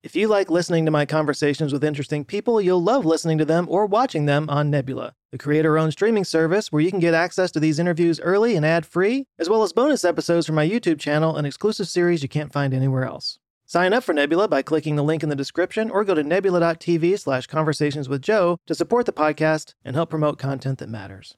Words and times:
If 0.00 0.14
you 0.14 0.28
like 0.28 0.48
listening 0.48 0.84
to 0.84 0.92
my 0.92 1.04
conversations 1.06 1.72
with 1.72 1.82
interesting 1.82 2.24
people, 2.24 2.60
you'll 2.60 2.80
love 2.80 3.04
listening 3.04 3.36
to 3.38 3.44
them 3.44 3.66
or 3.68 3.84
watching 3.84 4.26
them 4.26 4.48
on 4.48 4.70
Nebula, 4.70 5.14
the 5.32 5.38
creator 5.38 5.76
owned 5.76 5.90
streaming 5.90 6.24
service 6.24 6.70
where 6.70 6.80
you 6.80 6.90
can 6.90 7.00
get 7.00 7.14
access 7.14 7.50
to 7.50 7.58
these 7.58 7.80
interviews 7.80 8.20
early 8.20 8.54
and 8.54 8.64
ad 8.64 8.86
free, 8.86 9.26
as 9.40 9.48
well 9.48 9.64
as 9.64 9.72
bonus 9.72 10.04
episodes 10.04 10.46
from 10.46 10.54
my 10.54 10.68
YouTube 10.68 11.00
channel 11.00 11.36
and 11.36 11.48
exclusive 11.48 11.88
series 11.88 12.22
you 12.22 12.28
can't 12.28 12.52
find 12.52 12.72
anywhere 12.72 13.04
else. 13.04 13.40
Sign 13.66 13.92
up 13.92 14.04
for 14.04 14.12
Nebula 14.12 14.46
by 14.46 14.62
clicking 14.62 14.94
the 14.94 15.02
link 15.02 15.24
in 15.24 15.30
the 15.30 15.34
description 15.36 15.90
or 15.90 16.04
go 16.04 16.14
to 16.14 16.22
nebula.tv 16.22 17.18
slash 17.18 17.48
conversations 17.48 18.08
with 18.08 18.22
Joe 18.22 18.56
to 18.66 18.76
support 18.76 19.04
the 19.04 19.12
podcast 19.12 19.74
and 19.84 19.96
help 19.96 20.10
promote 20.10 20.38
content 20.38 20.78
that 20.78 20.88
matters. 20.88 21.36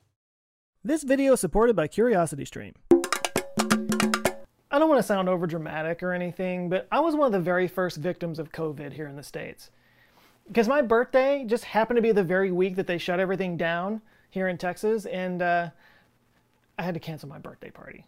This 0.84 1.02
video 1.02 1.32
is 1.32 1.40
supported 1.40 1.74
by 1.74 1.88
CuriosityStream. 1.88 2.74
I 4.72 4.78
don't 4.78 4.88
want 4.88 5.00
to 5.00 5.06
sound 5.06 5.28
over 5.28 5.48
dramatic 5.48 6.00
or 6.00 6.12
anything, 6.12 6.68
but 6.68 6.86
I 6.92 7.00
was 7.00 7.16
one 7.16 7.26
of 7.26 7.32
the 7.32 7.40
very 7.40 7.66
first 7.66 7.96
victims 7.96 8.38
of 8.38 8.52
COVID 8.52 8.92
here 8.92 9.08
in 9.08 9.16
the 9.16 9.22
States. 9.22 9.70
Because 10.46 10.68
my 10.68 10.80
birthday 10.80 11.44
just 11.44 11.64
happened 11.64 11.96
to 11.96 12.02
be 12.02 12.12
the 12.12 12.22
very 12.22 12.52
week 12.52 12.76
that 12.76 12.86
they 12.86 12.98
shut 12.98 13.18
everything 13.18 13.56
down 13.56 14.00
here 14.30 14.46
in 14.46 14.58
Texas, 14.58 15.06
and 15.06 15.42
uh, 15.42 15.70
I 16.78 16.82
had 16.82 16.94
to 16.94 17.00
cancel 17.00 17.28
my 17.28 17.38
birthday 17.38 17.70
party. 17.70 18.06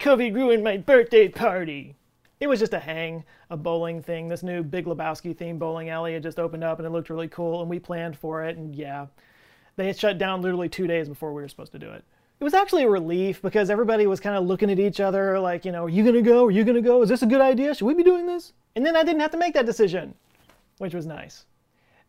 COVID 0.00 0.34
ruined 0.34 0.64
my 0.64 0.78
birthday 0.78 1.28
party. 1.28 1.94
It 2.40 2.46
was 2.46 2.58
just 2.58 2.72
a 2.72 2.78
hang, 2.78 3.24
a 3.50 3.56
bowling 3.58 4.02
thing. 4.02 4.28
This 4.28 4.42
new 4.42 4.62
Big 4.62 4.86
Lebowski 4.86 5.36
themed 5.36 5.58
bowling 5.58 5.90
alley 5.90 6.14
had 6.14 6.22
just 6.22 6.38
opened 6.38 6.64
up 6.64 6.78
and 6.78 6.86
it 6.86 6.90
looked 6.90 7.10
really 7.10 7.28
cool, 7.28 7.60
and 7.60 7.68
we 7.68 7.78
planned 7.78 8.16
for 8.16 8.42
it, 8.44 8.56
and 8.56 8.74
yeah, 8.74 9.08
they 9.76 9.88
had 9.88 9.98
shut 9.98 10.16
down 10.16 10.40
literally 10.40 10.70
two 10.70 10.86
days 10.86 11.06
before 11.06 11.34
we 11.34 11.42
were 11.42 11.48
supposed 11.48 11.72
to 11.72 11.78
do 11.78 11.90
it 11.90 12.02
it 12.42 12.44
was 12.44 12.54
actually 12.54 12.82
a 12.82 12.88
relief 12.88 13.40
because 13.40 13.70
everybody 13.70 14.04
was 14.08 14.18
kind 14.18 14.36
of 14.36 14.44
looking 14.44 14.68
at 14.68 14.80
each 14.80 14.98
other 14.98 15.38
like, 15.38 15.64
you 15.64 15.70
know, 15.70 15.84
are 15.84 15.88
you 15.88 16.02
going 16.02 16.16
to 16.16 16.22
go? 16.22 16.44
Are 16.44 16.50
you 16.50 16.64
going 16.64 16.74
to 16.74 16.82
go? 16.82 17.00
Is 17.00 17.08
this 17.08 17.22
a 17.22 17.26
good 17.26 17.40
idea? 17.40 17.72
Should 17.72 17.84
we 17.84 17.94
be 17.94 18.02
doing 18.02 18.26
this? 18.26 18.52
And 18.74 18.84
then 18.84 18.96
I 18.96 19.04
didn't 19.04 19.20
have 19.20 19.30
to 19.30 19.36
make 19.36 19.54
that 19.54 19.64
decision, 19.64 20.12
which 20.78 20.92
was 20.92 21.06
nice. 21.06 21.46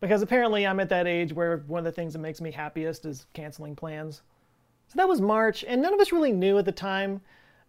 Because 0.00 0.22
apparently 0.22 0.66
I'm 0.66 0.80
at 0.80 0.88
that 0.88 1.06
age 1.06 1.32
where 1.32 1.58
one 1.68 1.78
of 1.78 1.84
the 1.84 1.92
things 1.92 2.14
that 2.14 2.18
makes 2.18 2.40
me 2.40 2.50
happiest 2.50 3.04
is 3.04 3.26
canceling 3.32 3.76
plans. 3.76 4.22
So 4.88 4.94
that 4.96 5.08
was 5.08 5.20
March, 5.20 5.64
and 5.68 5.80
none 5.80 5.94
of 5.94 6.00
us 6.00 6.10
really 6.10 6.32
knew 6.32 6.58
at 6.58 6.64
the 6.64 6.72
time 6.72 7.20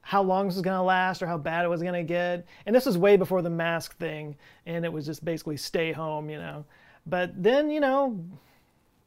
how 0.02 0.24
long 0.24 0.48
this 0.48 0.56
was 0.56 0.64
going 0.64 0.76
to 0.76 0.82
last 0.82 1.22
or 1.22 1.28
how 1.28 1.38
bad 1.38 1.66
it 1.66 1.70
was 1.70 1.84
going 1.84 1.94
to 1.94 2.02
get. 2.02 2.48
And 2.66 2.76
this 2.76 2.88
was 2.88 2.98
way 2.98 3.16
before 3.16 3.44
the 3.44 3.50
mask 3.52 3.96
thing, 4.00 4.36
and 4.66 4.84
it 4.84 4.92
was 4.92 5.06
just 5.06 5.24
basically 5.24 5.58
stay 5.58 5.92
home, 5.92 6.32
you 6.32 6.40
know. 6.40 6.66
But 7.06 7.44
then, 7.44 7.70
you 7.70 7.80
know, 7.80 8.20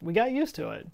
we 0.00 0.12
got 0.12 0.30
used 0.30 0.54
to 0.54 0.70
it 0.70 0.86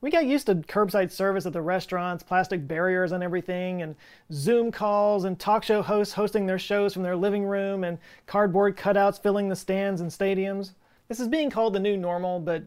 we 0.00 0.10
got 0.10 0.26
used 0.26 0.46
to 0.46 0.54
curbside 0.54 1.10
service 1.10 1.44
at 1.46 1.52
the 1.52 1.62
restaurants, 1.62 2.22
plastic 2.22 2.68
barriers 2.68 3.12
and 3.12 3.22
everything, 3.22 3.82
and 3.82 3.96
Zoom 4.32 4.70
calls, 4.70 5.24
and 5.24 5.38
talk 5.38 5.64
show 5.64 5.82
hosts 5.82 6.14
hosting 6.14 6.46
their 6.46 6.58
shows 6.58 6.94
from 6.94 7.02
their 7.02 7.16
living 7.16 7.44
room, 7.44 7.82
and 7.84 7.98
cardboard 8.26 8.76
cutouts 8.76 9.20
filling 9.20 9.48
the 9.48 9.56
stands 9.56 10.00
and 10.00 10.10
stadiums. 10.10 10.72
This 11.08 11.20
is 11.20 11.28
being 11.28 11.50
called 11.50 11.72
the 11.72 11.80
new 11.80 11.96
normal, 11.96 12.38
but 12.38 12.62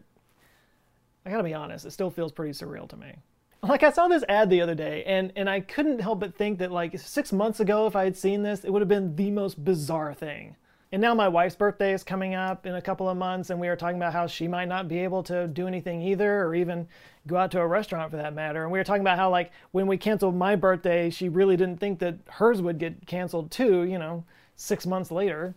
I 1.24 1.30
gotta 1.30 1.44
be 1.44 1.54
honest, 1.54 1.86
it 1.86 1.92
still 1.92 2.10
feels 2.10 2.32
pretty 2.32 2.52
surreal 2.52 2.88
to 2.88 2.96
me. 2.96 3.14
Like 3.62 3.84
I 3.84 3.92
saw 3.92 4.08
this 4.08 4.24
ad 4.28 4.50
the 4.50 4.60
other 4.60 4.74
day, 4.74 5.04
and, 5.04 5.32
and 5.36 5.48
I 5.48 5.60
couldn't 5.60 6.00
help 6.00 6.18
but 6.20 6.34
think 6.34 6.58
that 6.58 6.72
like 6.72 6.98
six 6.98 7.32
months 7.32 7.60
ago, 7.60 7.86
if 7.86 7.94
I 7.94 8.04
had 8.04 8.16
seen 8.16 8.42
this, 8.42 8.64
it 8.64 8.70
would 8.70 8.82
have 8.82 8.88
been 8.88 9.14
the 9.14 9.30
most 9.30 9.64
bizarre 9.64 10.12
thing. 10.12 10.56
And 10.92 11.00
now 11.00 11.14
my 11.14 11.26
wife's 11.26 11.56
birthday 11.56 11.94
is 11.94 12.04
coming 12.04 12.34
up 12.34 12.66
in 12.66 12.74
a 12.74 12.82
couple 12.82 13.08
of 13.08 13.16
months, 13.16 13.48
and 13.48 13.58
we 13.58 13.68
are 13.68 13.76
talking 13.76 13.96
about 13.96 14.12
how 14.12 14.26
she 14.26 14.46
might 14.46 14.68
not 14.68 14.88
be 14.88 14.98
able 14.98 15.22
to 15.22 15.48
do 15.48 15.66
anything 15.66 16.02
either, 16.02 16.42
or 16.42 16.54
even 16.54 16.86
go 17.26 17.38
out 17.38 17.50
to 17.52 17.60
a 17.60 17.66
restaurant 17.66 18.10
for 18.10 18.18
that 18.18 18.34
matter. 18.34 18.62
And 18.62 18.70
we 18.70 18.78
were 18.78 18.84
talking 18.84 19.00
about 19.00 19.16
how, 19.16 19.30
like, 19.30 19.52
when 19.70 19.86
we 19.86 19.96
canceled 19.96 20.36
my 20.36 20.54
birthday, 20.54 21.08
she 21.08 21.30
really 21.30 21.56
didn't 21.56 21.80
think 21.80 21.98
that 22.00 22.16
hers 22.28 22.60
would 22.60 22.78
get 22.78 23.06
canceled 23.06 23.50
too, 23.50 23.84
you 23.84 23.98
know, 23.98 24.24
six 24.54 24.84
months 24.84 25.10
later. 25.10 25.54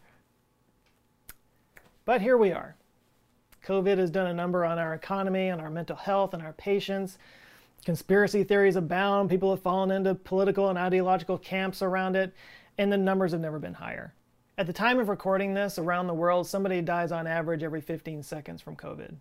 But 2.06 2.22
here 2.22 2.38
we 2.38 2.53
are. 2.53 2.78
COVID 3.66 3.97
has 3.97 4.11
done 4.11 4.28
a 4.28 4.33
number 4.33 4.63
on 4.63 4.80
our 4.80 4.94
economy, 4.94 5.50
on 5.50 5.59
our 5.59 5.69
mental 5.69 5.97
health, 5.97 6.33
and 6.33 6.41
our 6.41 6.53
patience. 6.53 7.17
Conspiracy 7.83 8.45
theories 8.45 8.78
abound. 8.78 9.30
People 9.30 9.50
have 9.50 9.62
fallen 9.62 9.91
into 9.91 10.16
political 10.16 10.69
and 10.69 10.78
ideological 10.79 11.38
camps 11.38 11.81
around 11.81 12.16
it, 12.16 12.34
and 12.78 12.90
the 12.90 12.97
numbers 12.97 13.34
have 13.34 13.41
never 13.41 13.59
been 13.59 13.73
higher. 13.73 14.13
At 14.57 14.67
the 14.67 14.73
time 14.73 14.99
of 14.99 15.09
recording 15.09 15.53
this, 15.53 15.77
around 15.77 16.07
the 16.07 16.13
world, 16.13 16.47
somebody 16.47 16.81
dies 16.81 17.11
on 17.11 17.27
average 17.27 17.61
every 17.61 17.81
15 17.81 18.23
seconds 18.23 18.61
from 18.61 18.77
COVID. 18.77 19.16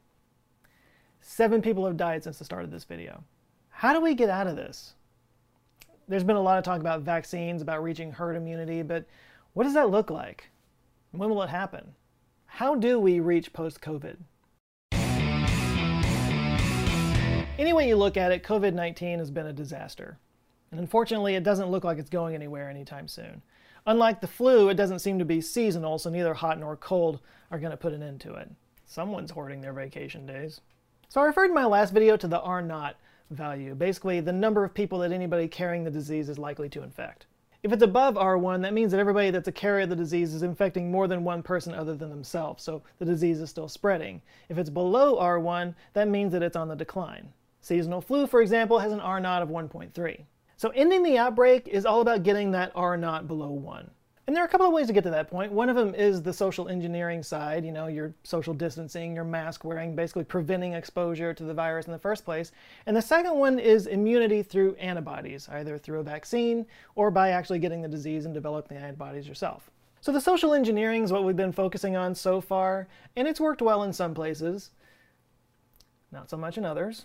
Seven 1.20 1.60
people 1.60 1.84
have 1.86 1.96
died 1.96 2.22
since 2.22 2.38
the 2.38 2.44
start 2.44 2.62
of 2.62 2.70
this 2.70 2.84
video. 2.84 3.24
How 3.68 3.92
do 3.92 4.00
we 4.00 4.14
get 4.14 4.30
out 4.30 4.46
of 4.46 4.54
this? 4.54 4.94
There's 6.06 6.22
been 6.22 6.36
a 6.36 6.40
lot 6.40 6.58
of 6.58 6.62
talk 6.62 6.78
about 6.78 7.00
vaccines, 7.00 7.62
about 7.62 7.82
reaching 7.82 8.12
herd 8.12 8.36
immunity, 8.36 8.82
but 8.82 9.06
what 9.54 9.64
does 9.64 9.74
that 9.74 9.90
look 9.90 10.08
like? 10.08 10.50
When 11.10 11.30
will 11.30 11.42
it 11.42 11.50
happen? 11.50 11.96
How 12.46 12.76
do 12.76 13.00
we 13.00 13.18
reach 13.18 13.52
post 13.52 13.80
COVID? 13.80 14.18
Any 17.58 17.72
way 17.72 17.88
you 17.88 17.96
look 17.96 18.16
at 18.16 18.30
it, 18.30 18.44
COVID 18.44 18.72
19 18.72 19.18
has 19.18 19.32
been 19.32 19.46
a 19.46 19.52
disaster. 19.52 20.16
And 20.70 20.78
unfortunately, 20.78 21.34
it 21.34 21.42
doesn't 21.42 21.72
look 21.72 21.82
like 21.82 21.98
it's 21.98 22.10
going 22.10 22.36
anywhere 22.36 22.70
anytime 22.70 23.08
soon. 23.08 23.42
Unlike 23.86 24.22
the 24.22 24.26
flu, 24.26 24.70
it 24.70 24.74
doesn't 24.74 25.00
seem 25.00 25.18
to 25.18 25.24
be 25.24 25.40
seasonal, 25.40 25.98
so 25.98 26.08
neither 26.08 26.32
hot 26.32 26.58
nor 26.58 26.76
cold 26.76 27.20
are 27.50 27.58
going 27.58 27.70
to 27.70 27.76
put 27.76 27.92
an 27.92 28.02
end 28.02 28.20
to 28.22 28.34
it. 28.34 28.50
Someone's 28.86 29.30
hoarding 29.30 29.60
their 29.60 29.74
vacation 29.74 30.24
days. 30.24 30.60
So 31.10 31.20
I 31.20 31.24
referred 31.24 31.50
in 31.50 31.54
my 31.54 31.66
last 31.66 31.92
video 31.92 32.16
to 32.16 32.26
the 32.26 32.40
R 32.40 32.62
naught 32.62 32.96
value, 33.30 33.74
basically 33.74 34.20
the 34.20 34.32
number 34.32 34.64
of 34.64 34.72
people 34.72 34.98
that 35.00 35.12
anybody 35.12 35.48
carrying 35.48 35.84
the 35.84 35.90
disease 35.90 36.28
is 36.28 36.38
likely 36.38 36.68
to 36.70 36.82
infect. 36.82 37.26
If 37.62 37.72
it's 37.72 37.82
above 37.82 38.16
R1, 38.16 38.60
that 38.62 38.74
means 38.74 38.90
that 38.92 39.00
everybody 39.00 39.30
that's 39.30 39.48
a 39.48 39.52
carrier 39.52 39.84
of 39.84 39.90
the 39.90 39.96
disease 39.96 40.34
is 40.34 40.42
infecting 40.42 40.90
more 40.90 41.08
than 41.08 41.24
one 41.24 41.42
person 41.42 41.74
other 41.74 41.94
than 41.94 42.10
themselves, 42.10 42.62
so 42.62 42.82
the 42.98 43.06
disease 43.06 43.40
is 43.40 43.48
still 43.48 43.68
spreading. 43.68 44.20
If 44.50 44.58
it's 44.58 44.68
below 44.68 45.16
R1, 45.16 45.74
that 45.94 46.08
means 46.08 46.32
that 46.32 46.42
it's 46.42 46.56
on 46.56 46.68
the 46.68 46.74
decline. 46.74 47.32
Seasonal 47.62 48.02
flu, 48.02 48.26
for 48.26 48.42
example, 48.42 48.78
has 48.78 48.92
an 48.92 49.00
R 49.00 49.18
naught 49.18 49.42
of 49.42 49.48
1.3. 49.48 50.24
So 50.56 50.70
ending 50.70 51.02
the 51.02 51.18
outbreak 51.18 51.68
is 51.68 51.84
all 51.84 52.00
about 52.00 52.22
getting 52.22 52.52
that 52.52 52.72
R 52.74 52.96
naught 52.96 53.26
below 53.26 53.50
1. 53.50 53.90
And 54.26 54.34
there 54.34 54.42
are 54.42 54.46
a 54.46 54.50
couple 54.50 54.66
of 54.66 54.72
ways 54.72 54.86
to 54.86 54.94
get 54.94 55.04
to 55.04 55.10
that 55.10 55.28
point. 55.28 55.52
One 55.52 55.68
of 55.68 55.76
them 55.76 55.94
is 55.94 56.22
the 56.22 56.32
social 56.32 56.68
engineering 56.68 57.22
side, 57.22 57.62
you 57.62 57.72
know, 57.72 57.88
your 57.88 58.14
social 58.22 58.54
distancing, 58.54 59.14
your 59.14 59.24
mask 59.24 59.64
wearing, 59.64 59.94
basically 59.94 60.24
preventing 60.24 60.72
exposure 60.72 61.34
to 61.34 61.44
the 61.44 61.52
virus 61.52 61.86
in 61.86 61.92
the 61.92 61.98
first 61.98 62.24
place. 62.24 62.50
And 62.86 62.96
the 62.96 63.02
second 63.02 63.34
one 63.34 63.58
is 63.58 63.86
immunity 63.86 64.42
through 64.42 64.76
antibodies, 64.76 65.46
either 65.50 65.76
through 65.76 66.00
a 66.00 66.04
vaccine 66.04 66.64
or 66.94 67.10
by 67.10 67.30
actually 67.30 67.58
getting 67.58 67.82
the 67.82 67.88
disease 67.88 68.24
and 68.24 68.32
developing 68.32 68.78
the 68.78 68.82
antibodies 68.82 69.28
yourself. 69.28 69.70
So 70.00 70.10
the 70.10 70.20
social 70.20 70.54
engineering 70.54 71.02
is 71.02 71.12
what 71.12 71.24
we've 71.24 71.36
been 71.36 71.52
focusing 71.52 71.94
on 71.94 72.14
so 72.14 72.40
far, 72.40 72.88
and 73.16 73.28
it's 73.28 73.40
worked 73.40 73.60
well 73.60 73.82
in 73.82 73.92
some 73.92 74.14
places, 74.14 74.70
not 76.12 76.30
so 76.30 76.38
much 76.38 76.56
in 76.56 76.64
others. 76.64 77.04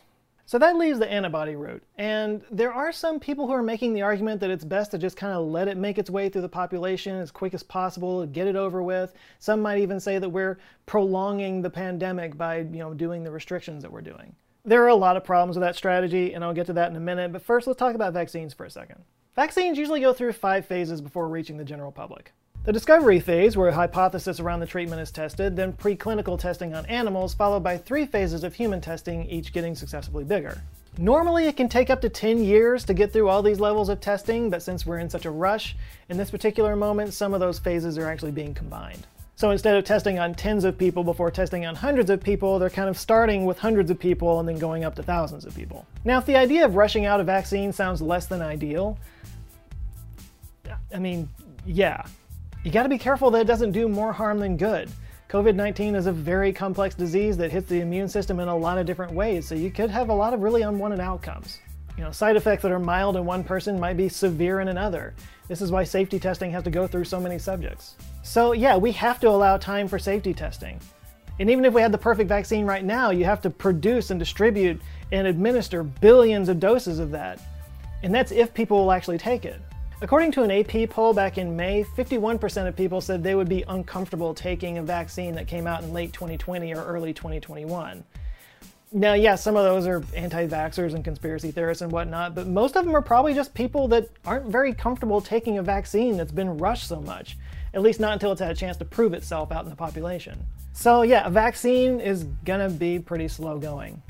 So 0.50 0.58
that 0.58 0.78
leaves 0.78 0.98
the 0.98 1.08
antibody 1.08 1.56
route. 1.56 1.84
And 2.00 2.42
there 2.50 2.74
are 2.74 2.92
some 2.92 3.20
people 3.20 3.46
who 3.46 3.54
are 3.54 3.62
making 3.62 3.94
the 3.94 4.02
argument 4.02 4.42
that 4.42 4.50
it's 4.50 4.66
best 4.66 4.90
to 4.90 4.98
just 4.98 5.16
kind 5.16 5.32
of 5.32 5.46
let 5.46 5.68
it 5.68 5.78
make 5.78 6.00
its 6.00 6.10
way 6.10 6.28
through 6.28 6.42
the 6.42 6.50
population 6.50 7.16
as 7.18 7.30
quick 7.30 7.54
as 7.54 7.62
possible, 7.62 8.26
get 8.26 8.48
it 8.48 8.56
over 8.56 8.82
with. 8.82 9.14
Some 9.38 9.62
might 9.62 9.78
even 9.78 10.00
say 10.00 10.18
that 10.18 10.28
we're 10.28 10.58
prolonging 10.88 11.62
the 11.62 11.70
pandemic 11.70 12.36
by, 12.36 12.62
you 12.62 12.80
know, 12.80 12.96
doing 12.96 13.24
the 13.24 13.30
restrictions 13.30 13.84
that 13.84 13.92
we're 13.92 14.02
doing. 14.02 14.36
There 14.66 14.84
are 14.84 14.88
a 14.88 14.96
lot 14.96 15.16
of 15.16 15.24
problems 15.24 15.56
with 15.56 15.62
that 15.62 15.76
strategy, 15.76 16.34
and 16.34 16.44
I'll 16.44 16.56
get 16.56 16.66
to 16.66 16.74
that 16.74 16.90
in 16.90 16.98
a 16.98 17.00
minute, 17.00 17.32
but 17.32 17.44
first 17.44 17.68
let's 17.68 17.78
talk 17.78 17.94
about 17.94 18.14
vaccines 18.14 18.52
for 18.52 18.66
a 18.66 18.72
second. 18.72 19.04
Vaccines 19.36 19.78
usually 19.78 20.02
go 20.02 20.14
through 20.14 20.34
five 20.34 20.66
phases 20.66 21.00
before 21.00 21.30
reaching 21.30 21.58
the 21.58 21.64
general 21.64 21.92
public. 21.92 22.34
The 22.66 22.74
discovery 22.74 23.22
phase, 23.22 23.56
where 23.56 23.70
a 23.70 23.74
hypothesis 23.74 24.42
around 24.42 24.60
the 24.60 24.66
treatment 24.66 25.02
is 25.02 25.12
tested, 25.12 25.56
then 25.56 25.72
preclinical 25.72 26.38
testing 26.38 26.74
on 26.74 26.86
animals, 26.88 27.34
followed 27.34 27.64
by 27.64 27.78
three 27.78 28.06
phases 28.06 28.44
of 28.44 28.54
human 28.54 28.82
testing, 28.82 29.26
each 29.30 29.54
getting 29.54 29.76
successively 29.76 30.26
bigger. 30.26 30.62
Normally, 30.98 31.48
it 31.48 31.56
can 31.56 31.70
take 31.70 31.90
up 31.90 32.02
to 32.02 32.10
10 32.10 32.44
years 32.44 32.84
to 32.84 32.94
get 32.94 33.14
through 33.14 33.30
all 33.30 33.42
these 33.42 33.62
levels 33.62 33.88
of 33.88 34.02
testing, 34.02 34.50
but 34.50 34.62
since 34.62 34.86
we're 34.86 35.00
in 35.00 35.10
such 35.10 35.26
a 35.26 35.32
rush, 35.32 35.78
in 36.10 36.18
this 36.18 36.30
particular 36.30 36.76
moment, 36.76 37.14
some 37.14 37.34
of 37.34 37.40
those 37.40 37.60
phases 37.60 37.98
are 37.98 38.10
actually 38.10 38.32
being 38.32 38.54
combined. 38.54 39.08
So 39.38 39.52
instead 39.52 39.78
of 39.78 39.86
testing 39.86 40.20
on 40.20 40.36
tens 40.36 40.66
of 40.66 40.78
people 40.78 41.06
before 41.06 41.32
testing 41.32 41.66
on 41.66 41.76
hundreds 41.76 42.10
of 42.10 42.22
people, 42.22 42.60
they're 42.60 42.70
kind 42.70 42.90
of 42.90 42.98
starting 42.98 43.46
with 43.46 43.58
hundreds 43.58 43.90
of 43.90 43.98
people 43.98 44.42
and 44.42 44.50
then 44.50 44.58
going 44.58 44.84
up 44.84 44.96
to 44.96 45.04
thousands 45.04 45.46
of 45.46 45.56
people. 45.56 45.88
Now, 46.04 46.18
if 46.18 46.26
the 46.26 46.36
idea 46.36 46.66
of 46.66 46.76
rushing 46.76 47.06
out 47.06 47.22
a 47.22 47.24
vaccine 47.24 47.72
sounds 47.72 48.02
less 48.02 48.26
than 48.26 48.42
ideal, 48.42 48.98
I 50.94 51.00
mean, 51.00 51.30
yeah, 51.66 52.04
you 52.64 52.72
got 52.72 52.84
to 52.84 52.90
be 52.90 52.98
careful 52.98 53.32
that 53.32 53.42
it 53.42 53.48
doesn't 53.48 53.72
do 53.72 53.88
more 53.88 54.12
harm 54.12 54.40
than 54.40 54.58
good. 54.58 54.90
COVID 55.30 55.56
19 55.56 55.96
is 55.96 56.08
a 56.08 56.12
very 56.12 56.52
complex 56.52 56.96
disease 56.96 57.38
that 57.38 57.52
hits 57.52 57.70
the 57.70 57.82
immune 57.82 58.10
system 58.10 58.40
in 58.40 58.48
a 58.48 58.58
lot 58.58 58.78
of 58.78 58.86
different 58.86 59.14
ways, 59.14 59.48
so 59.48 59.56
you 59.56 59.72
could 59.72 59.90
have 59.90 60.10
a 60.10 60.14
lot 60.14 60.34
of 60.34 60.42
really 60.42 60.64
unwanted 60.64 61.00
outcomes. 61.00 61.60
You 61.98 62.04
know, 62.04 62.12
side 62.12 62.36
effects 62.36 62.64
that 62.64 62.72
are 62.72 62.80
mild 62.80 63.16
in 63.16 63.26
one 63.26 63.44
person 63.44 63.80
might 63.80 63.96
be 63.98 64.10
severe 64.10 64.60
in 64.60 64.70
another. 64.70 65.14
This 65.48 65.62
is 65.62 65.72
why 65.72 65.84
safety 65.84 66.20
testing 66.20 66.52
has 66.52 66.64
to 66.64 66.70
go 66.70 66.88
through 66.88 67.04
so 67.04 67.20
many 67.20 67.38
subjects. 67.38 67.96
So, 68.24 68.54
yeah, 68.54 68.76
we 68.76 68.92
have 68.94 69.20
to 69.20 69.30
allow 69.30 69.58
time 69.58 69.88
for 69.88 70.00
safety 70.00 70.34
testing. 70.34 70.80
And 71.40 71.50
even 71.50 71.64
if 71.64 71.74
we 71.74 71.82
had 71.82 71.92
the 71.92 71.98
perfect 71.98 72.28
vaccine 72.28 72.66
right 72.66 72.84
now, 72.84 73.12
you 73.12 73.26
have 73.26 73.42
to 73.42 73.50
produce 73.50 74.12
and 74.12 74.20
distribute 74.20 74.82
and 75.12 75.28
administer 75.28 75.84
billions 75.84 76.50
of 76.50 76.60
doses 76.60 77.00
of 77.00 77.12
that. 77.12 77.40
And 78.04 78.14
that's 78.14 78.32
if 78.32 78.54
people 78.54 78.78
will 78.80 78.92
actually 78.92 79.18
take 79.18 79.46
it. 79.46 79.62
According 80.02 80.32
to 80.34 80.44
an 80.44 80.52
AP 80.52 80.90
poll 80.90 81.14
back 81.14 81.38
in 81.38 81.58
May, 81.58 81.84
51% 81.84 82.68
of 82.68 82.76
people 82.78 83.02
said 83.02 83.22
they 83.22 83.36
would 83.36 83.50
be 83.50 83.66
uncomfortable 83.68 84.34
taking 84.34 84.78
a 84.78 84.84
vaccine 84.84 85.36
that 85.36 85.46
came 85.46 85.68
out 85.68 85.84
in 85.84 85.92
late 85.92 86.14
2020 86.14 86.74
or 86.74 86.86
early 86.86 87.14
2021. 87.14 88.06
Now, 88.94 89.14
yeah, 89.14 89.36
some 89.36 89.58
of 89.58 89.66
those 89.66 89.86
are 89.88 90.02
anti 90.16 90.48
vaxxers 90.48 90.96
and 90.96 91.04
conspiracy 91.04 91.52
theorists 91.52 91.82
and 91.82 91.92
whatnot, 91.92 92.34
but 92.34 92.48
most 92.48 92.78
of 92.78 92.86
them 92.86 92.96
are 92.96 93.02
probably 93.02 93.34
just 93.34 93.54
people 93.54 93.90
that 93.90 94.08
aren't 94.26 94.46
very 94.46 94.74
comfortable 94.74 95.20
taking 95.20 95.58
a 95.58 95.64
vaccine 95.64 96.16
that's 96.16 96.32
been 96.32 96.58
rushed 96.58 96.88
so 96.88 97.02
much, 97.02 97.38
at 97.74 97.82
least 97.82 98.00
not 98.00 98.14
until 98.14 98.32
it's 98.32 98.40
had 98.40 98.52
a 98.52 98.56
chance 98.56 98.78
to 98.78 98.86
prove 98.86 99.14
itself 99.14 99.52
out 99.52 99.66
in 99.66 99.70
the 99.70 99.76
population. 99.76 100.40
So, 100.72 101.02
yeah, 101.02 101.28
a 101.28 101.30
vaccine 101.30 102.00
is 102.00 102.24
gonna 102.46 102.70
be 102.70 103.00
pretty 103.00 103.28
slow 103.28 103.60
going. 103.60 104.02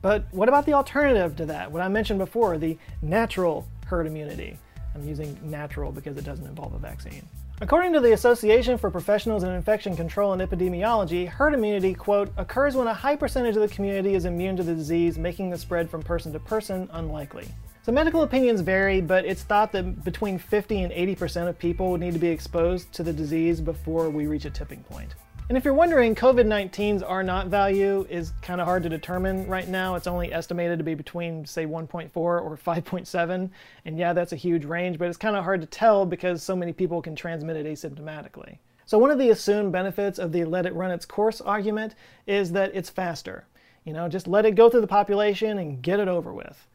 But 0.00 0.24
what 0.30 0.48
about 0.48 0.64
the 0.64 0.72
alternative 0.72 1.36
to 1.36 1.46
that? 1.46 1.70
What 1.70 1.82
I 1.82 1.88
mentioned 1.88 2.18
before, 2.18 2.56
the 2.56 2.78
natural 3.02 3.68
herd 3.86 4.06
immunity. 4.06 4.58
I'm 4.94 5.06
using 5.06 5.38
natural 5.42 5.92
because 5.92 6.16
it 6.16 6.24
doesn't 6.24 6.46
involve 6.46 6.74
a 6.74 6.78
vaccine. 6.78 7.28
According 7.60 7.92
to 7.92 8.00
the 8.00 8.12
Association 8.12 8.78
for 8.78 8.90
Professionals 8.90 9.44
in 9.44 9.50
Infection 9.50 9.96
Control 9.96 10.32
and 10.32 10.42
Epidemiology, 10.42 11.28
herd 11.28 11.54
immunity, 11.54 11.94
quote, 11.94 12.32
occurs 12.36 12.74
when 12.74 12.88
a 12.88 12.94
high 12.94 13.14
percentage 13.14 13.54
of 13.54 13.62
the 13.62 13.68
community 13.68 14.14
is 14.14 14.24
immune 14.24 14.56
to 14.56 14.64
the 14.64 14.74
disease, 14.74 15.18
making 15.18 15.50
the 15.50 15.58
spread 15.58 15.88
from 15.88 16.02
person 16.02 16.32
to 16.32 16.40
person 16.40 16.88
unlikely. 16.92 17.46
So 17.84 17.92
medical 17.92 18.22
opinions 18.22 18.60
vary, 18.60 19.00
but 19.00 19.24
it's 19.24 19.42
thought 19.42 19.70
that 19.72 20.04
between 20.04 20.38
50 20.38 20.82
and 20.82 20.92
80% 20.92 21.48
of 21.48 21.58
people 21.58 21.90
would 21.90 22.00
need 22.00 22.14
to 22.14 22.18
be 22.18 22.28
exposed 22.28 22.92
to 22.94 23.02
the 23.02 23.12
disease 23.12 23.60
before 23.60 24.10
we 24.10 24.26
reach 24.26 24.46
a 24.46 24.50
tipping 24.50 24.82
point. 24.84 25.14
And 25.46 25.58
if 25.58 25.64
you're 25.64 25.74
wondering, 25.74 26.14
COVID 26.14 26.46
19's 26.46 27.02
R 27.02 27.22
naught 27.22 27.48
value 27.48 28.06
is 28.08 28.32
kind 28.40 28.62
of 28.62 28.66
hard 28.66 28.82
to 28.84 28.88
determine 28.88 29.46
right 29.46 29.68
now. 29.68 29.94
It's 29.94 30.06
only 30.06 30.32
estimated 30.32 30.78
to 30.78 30.84
be 30.84 30.94
between, 30.94 31.44
say, 31.44 31.66
1.4 31.66 32.10
or 32.16 32.56
5.7. 32.56 33.50
And 33.84 33.98
yeah, 33.98 34.14
that's 34.14 34.32
a 34.32 34.36
huge 34.36 34.64
range, 34.64 34.98
but 34.98 35.08
it's 35.08 35.18
kind 35.18 35.36
of 35.36 35.44
hard 35.44 35.60
to 35.60 35.66
tell 35.66 36.06
because 36.06 36.42
so 36.42 36.56
many 36.56 36.72
people 36.72 37.02
can 37.02 37.14
transmit 37.14 37.56
it 37.56 37.66
asymptomatically. 37.66 38.56
So, 38.86 38.96
one 38.96 39.10
of 39.10 39.18
the 39.18 39.30
assumed 39.30 39.70
benefits 39.70 40.18
of 40.18 40.32
the 40.32 40.44
let 40.46 40.64
it 40.64 40.74
run 40.74 40.90
its 40.90 41.04
course 41.04 41.42
argument 41.42 41.94
is 42.26 42.52
that 42.52 42.74
it's 42.74 42.88
faster. 42.88 43.44
You 43.84 43.92
know, 43.92 44.08
just 44.08 44.26
let 44.26 44.46
it 44.46 44.52
go 44.52 44.70
through 44.70 44.80
the 44.80 44.86
population 44.86 45.58
and 45.58 45.82
get 45.82 46.00
it 46.00 46.08
over 46.08 46.32
with. 46.32 46.66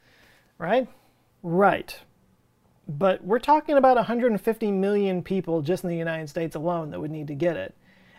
Right? 0.59 0.87
Right. 1.41 1.99
But 2.87 3.23
we're 3.23 3.39
talking 3.39 3.77
about 3.77 3.95
150 3.95 4.71
million 4.71 5.23
people 5.23 5.63
just 5.63 5.83
in 5.83 5.89
the 5.89 5.97
United 5.97 6.29
States 6.29 6.55
alone 6.55 6.91
that 6.91 6.99
would 6.99 7.11
need 7.11 7.27
to 7.27 7.35
get 7.35 7.55
it. 7.57 7.73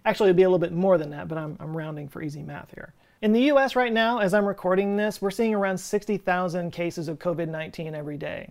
Actually, 0.05 0.29
it'd 0.29 0.37
be 0.37 0.43
a 0.43 0.49
little 0.49 0.59
bit 0.59 0.73
more 0.73 0.99
than 0.99 1.11
that, 1.11 1.29
but 1.29 1.39
I'm, 1.39 1.57
I'm 1.61 1.77
rounding 1.77 2.09
for 2.09 2.23
easy 2.23 2.43
math 2.43 2.71
here. 2.75 2.95
In 3.23 3.33
the 3.33 3.43
US 3.53 3.77
right 3.77 3.93
now, 3.93 4.19
as 4.19 4.33
I'm 4.33 4.47
recording 4.47 4.97
this, 4.97 5.21
we're 5.21 5.31
seeing 5.31 5.55
around 5.55 5.79
60,000 5.79 6.71
cases 6.71 7.09
of 7.09 7.19
COVID 7.19 7.49
19 7.49 7.95
every 7.95 8.17
day. 8.17 8.51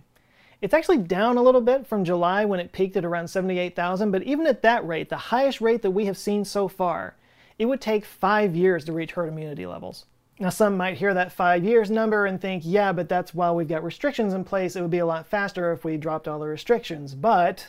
It's 0.60 0.74
actually 0.74 0.98
down 0.98 1.38
a 1.38 1.42
little 1.42 1.60
bit 1.60 1.86
from 1.86 2.04
July 2.04 2.44
when 2.44 2.60
it 2.60 2.72
peaked 2.72 2.96
at 2.96 3.04
around 3.04 3.28
78,000, 3.28 4.10
but 4.10 4.22
even 4.24 4.46
at 4.46 4.62
that 4.62 4.86
rate, 4.86 5.08
the 5.08 5.16
highest 5.16 5.60
rate 5.60 5.82
that 5.82 5.90
we 5.90 6.04
have 6.04 6.18
seen 6.18 6.44
so 6.44 6.68
far, 6.68 7.16
it 7.58 7.64
would 7.64 7.80
take 7.80 8.04
five 8.04 8.54
years 8.54 8.84
to 8.84 8.92
reach 8.92 9.12
herd 9.12 9.28
immunity 9.28 9.66
levels. 9.66 10.04
Now, 10.38 10.50
some 10.50 10.76
might 10.76 10.96
hear 10.96 11.12
that 11.14 11.32
five 11.32 11.64
years 11.64 11.90
number 11.90 12.24
and 12.26 12.40
think, 12.40 12.62
yeah, 12.64 12.92
but 12.92 13.08
that's 13.08 13.34
while 13.34 13.54
we've 13.54 13.68
got 13.68 13.84
restrictions 13.84 14.32
in 14.32 14.44
place. 14.44 14.74
It 14.76 14.82
would 14.82 14.90
be 14.90 14.98
a 14.98 15.06
lot 15.06 15.26
faster 15.26 15.72
if 15.72 15.84
we 15.84 15.98
dropped 15.98 16.28
all 16.28 16.38
the 16.38 16.46
restrictions. 16.46 17.14
But 17.14 17.66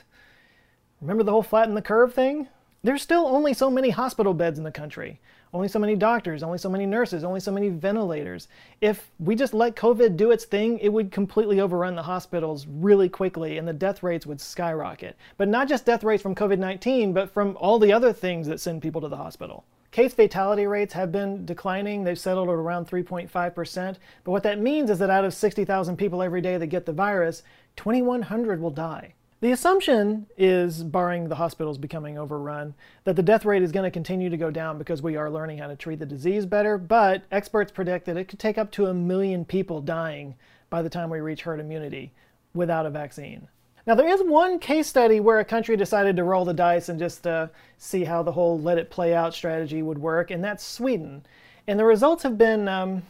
remember 1.01 1.23
the 1.23 1.31
whole 1.31 1.43
flatten 1.43 1.75
the 1.75 1.81
curve 1.81 2.13
thing? 2.13 2.47
There's 2.83 3.03
still 3.03 3.27
only 3.27 3.53
so 3.53 3.69
many 3.69 3.91
hospital 3.91 4.33
beds 4.33 4.57
in 4.57 4.63
the 4.63 4.71
country, 4.71 5.19
only 5.53 5.67
so 5.67 5.77
many 5.77 5.95
doctors, 5.95 6.41
only 6.41 6.57
so 6.57 6.67
many 6.67 6.87
nurses, 6.87 7.23
only 7.23 7.39
so 7.39 7.51
many 7.51 7.69
ventilators. 7.69 8.47
If 8.81 9.11
we 9.19 9.35
just 9.35 9.53
let 9.53 9.75
COVID 9.75 10.17
do 10.17 10.31
its 10.31 10.45
thing, 10.45 10.79
it 10.79 10.89
would 10.89 11.11
completely 11.11 11.61
overrun 11.61 11.93
the 11.93 12.01
hospitals 12.01 12.65
really 12.65 13.07
quickly 13.07 13.59
and 13.59 13.67
the 13.67 13.73
death 13.73 14.01
rates 14.01 14.25
would 14.25 14.41
skyrocket. 14.41 15.15
But 15.37 15.47
not 15.47 15.67
just 15.67 15.85
death 15.85 16.03
rates 16.03 16.23
from 16.23 16.33
COVID 16.33 16.57
19, 16.57 17.13
but 17.13 17.29
from 17.29 17.55
all 17.59 17.77
the 17.77 17.93
other 17.93 18.11
things 18.11 18.47
that 18.47 18.59
send 18.59 18.81
people 18.81 19.01
to 19.01 19.09
the 19.09 19.17
hospital. 19.17 19.63
Case 19.91 20.15
fatality 20.15 20.65
rates 20.65 20.93
have 20.93 21.11
been 21.11 21.45
declining. 21.45 22.03
They've 22.03 22.17
settled 22.17 22.49
at 22.49 22.53
around 22.53 22.87
3.5%. 22.87 23.97
But 24.23 24.31
what 24.31 24.41
that 24.41 24.59
means 24.59 24.89
is 24.89 24.97
that 24.97 25.11
out 25.11 25.25
of 25.25 25.35
60,000 25.35 25.97
people 25.97 26.23
every 26.23 26.41
day 26.41 26.57
that 26.57 26.67
get 26.67 26.87
the 26.87 26.93
virus, 26.93 27.43
2,100 27.75 28.59
will 28.59 28.71
die. 28.71 29.13
The 29.41 29.51
assumption 29.51 30.27
is, 30.37 30.83
barring 30.83 31.27
the 31.27 31.35
hospitals 31.35 31.79
becoming 31.79 32.15
overrun, 32.15 32.75
that 33.05 33.15
the 33.15 33.23
death 33.23 33.43
rate 33.43 33.63
is 33.63 33.71
going 33.71 33.85
to 33.85 33.91
continue 33.91 34.29
to 34.29 34.37
go 34.37 34.51
down 34.51 34.77
because 34.77 35.01
we 35.01 35.15
are 35.15 35.31
learning 35.31 35.57
how 35.57 35.65
to 35.65 35.75
treat 35.75 35.97
the 35.97 36.05
disease 36.05 36.45
better, 36.45 36.77
but 36.77 37.23
experts 37.31 37.71
predict 37.71 38.05
that 38.05 38.17
it 38.17 38.25
could 38.25 38.37
take 38.37 38.59
up 38.59 38.71
to 38.73 38.85
a 38.85 38.93
million 38.93 39.43
people 39.43 39.81
dying 39.81 40.35
by 40.69 40.83
the 40.83 40.91
time 40.91 41.09
we 41.09 41.21
reach 41.21 41.41
herd 41.41 41.59
immunity 41.59 42.13
without 42.53 42.85
a 42.85 42.91
vaccine. 42.91 43.47
Now, 43.87 43.95
there 43.95 44.07
is 44.07 44.21
one 44.21 44.59
case 44.59 44.85
study 44.85 45.19
where 45.19 45.39
a 45.39 45.45
country 45.45 45.75
decided 45.75 46.15
to 46.17 46.23
roll 46.23 46.45
the 46.45 46.53
dice 46.53 46.87
and 46.87 46.99
just 46.99 47.25
uh, 47.25 47.47
see 47.79 48.03
how 48.03 48.21
the 48.21 48.33
whole 48.33 48.59
let 48.59 48.77
it 48.77 48.91
play 48.91 49.15
out 49.15 49.33
strategy 49.33 49.81
would 49.81 49.97
work, 49.97 50.29
and 50.29 50.43
that's 50.43 50.63
Sweden. 50.63 51.25
And 51.65 51.79
the 51.79 51.85
results 51.85 52.21
have 52.21 52.37
been. 52.37 52.67
Um, 52.67 53.01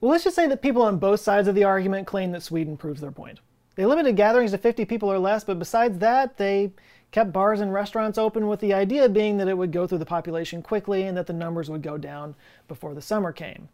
well, 0.00 0.10
let's 0.10 0.24
just 0.24 0.34
say 0.34 0.48
that 0.48 0.60
people 0.60 0.82
on 0.82 0.98
both 0.98 1.20
sides 1.20 1.46
of 1.46 1.54
the 1.54 1.62
argument 1.62 2.08
claim 2.08 2.32
that 2.32 2.42
Sweden 2.42 2.76
proves 2.76 3.00
their 3.00 3.12
point. 3.12 3.38
They 3.74 3.86
limited 3.86 4.16
gatherings 4.16 4.50
to 4.50 4.58
50 4.58 4.84
people 4.84 5.10
or 5.10 5.18
less, 5.18 5.44
but 5.44 5.58
besides 5.58 5.98
that, 5.98 6.36
they 6.36 6.72
kept 7.10 7.32
bars 7.32 7.60
and 7.60 7.72
restaurants 7.72 8.18
open 8.18 8.48
with 8.48 8.60
the 8.60 8.74
idea 8.74 9.08
being 9.08 9.36
that 9.38 9.48
it 9.48 9.56
would 9.56 9.72
go 9.72 9.86
through 9.86 9.98
the 9.98 10.06
population 10.06 10.62
quickly 10.62 11.02
and 11.04 11.16
that 11.16 11.26
the 11.26 11.32
numbers 11.32 11.70
would 11.70 11.82
go 11.82 11.98
down 11.98 12.34
before 12.68 12.94
the 12.94 13.02
summer 13.02 13.32
came. 13.32 13.68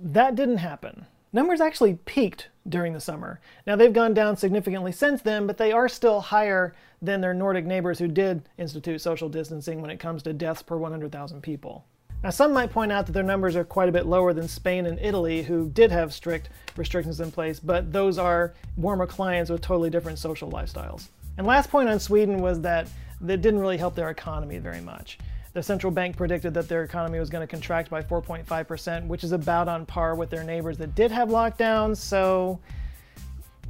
That 0.00 0.34
didn't 0.34 0.58
happen. 0.58 1.06
Numbers 1.32 1.60
actually 1.60 1.94
peaked 2.04 2.48
during 2.68 2.92
the 2.92 3.00
summer. 3.00 3.40
Now 3.66 3.76
they've 3.76 3.92
gone 3.92 4.12
down 4.12 4.36
significantly 4.36 4.92
since 4.92 5.22
then, 5.22 5.46
but 5.46 5.56
they 5.56 5.72
are 5.72 5.88
still 5.88 6.20
higher 6.20 6.74
than 7.00 7.20
their 7.20 7.32
Nordic 7.32 7.64
neighbors 7.64 7.98
who 7.98 8.08
did 8.08 8.48
institute 8.58 9.00
social 9.00 9.28
distancing 9.28 9.80
when 9.80 9.90
it 9.90 9.98
comes 9.98 10.22
to 10.24 10.32
deaths 10.32 10.62
per 10.62 10.76
100,000 10.76 11.42
people. 11.42 11.86
Now, 12.22 12.30
some 12.30 12.52
might 12.52 12.70
point 12.70 12.92
out 12.92 13.06
that 13.06 13.12
their 13.12 13.24
numbers 13.24 13.56
are 13.56 13.64
quite 13.64 13.88
a 13.88 13.92
bit 13.92 14.06
lower 14.06 14.32
than 14.32 14.46
Spain 14.46 14.86
and 14.86 14.98
Italy, 15.00 15.42
who 15.42 15.68
did 15.70 15.90
have 15.90 16.14
strict 16.14 16.50
restrictions 16.76 17.20
in 17.20 17.32
place, 17.32 17.58
but 17.58 17.92
those 17.92 18.16
are 18.16 18.54
warmer 18.76 19.06
climes 19.06 19.50
with 19.50 19.60
totally 19.60 19.90
different 19.90 20.20
social 20.20 20.50
lifestyles. 20.50 21.08
And 21.36 21.46
last 21.46 21.68
point 21.68 21.88
on 21.88 21.98
Sweden 21.98 22.40
was 22.40 22.60
that 22.60 22.86
that 23.22 23.42
didn't 23.42 23.58
really 23.58 23.76
help 23.76 23.96
their 23.96 24.10
economy 24.10 24.58
very 24.58 24.80
much. 24.80 25.18
The 25.52 25.62
central 25.62 25.90
bank 25.90 26.16
predicted 26.16 26.54
that 26.54 26.68
their 26.68 26.84
economy 26.84 27.18
was 27.18 27.28
going 27.28 27.46
to 27.46 27.50
contract 27.50 27.90
by 27.90 28.02
4.5%, 28.02 29.06
which 29.06 29.24
is 29.24 29.32
about 29.32 29.66
on 29.68 29.84
par 29.84 30.14
with 30.14 30.30
their 30.30 30.44
neighbors 30.44 30.78
that 30.78 30.94
did 30.94 31.10
have 31.10 31.28
lockdowns, 31.28 31.96
so 31.96 32.60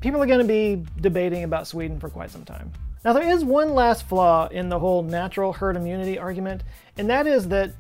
people 0.01 0.23
are 0.23 0.27
going 0.27 0.39
to 0.41 0.45
be 0.45 0.85
debating 1.01 1.45
about 1.45 1.67
Sweden 1.67 1.99
for 1.99 2.11
quite 2.11 2.31
some 2.31 2.45
time. 2.45 2.71
Now, 3.05 3.15
there 3.15 3.29
is 3.29 3.45
one 3.45 3.75
last 3.75 4.07
flaw 4.07 4.47
in 4.49 4.69
the 4.69 4.79
whole 4.79 5.03
natural 5.03 5.55
herd 5.55 5.77
immunity 5.77 6.19
argument, 6.19 6.63
and 6.99 7.09
that 7.09 7.27
is 7.27 7.49
that 7.49 7.73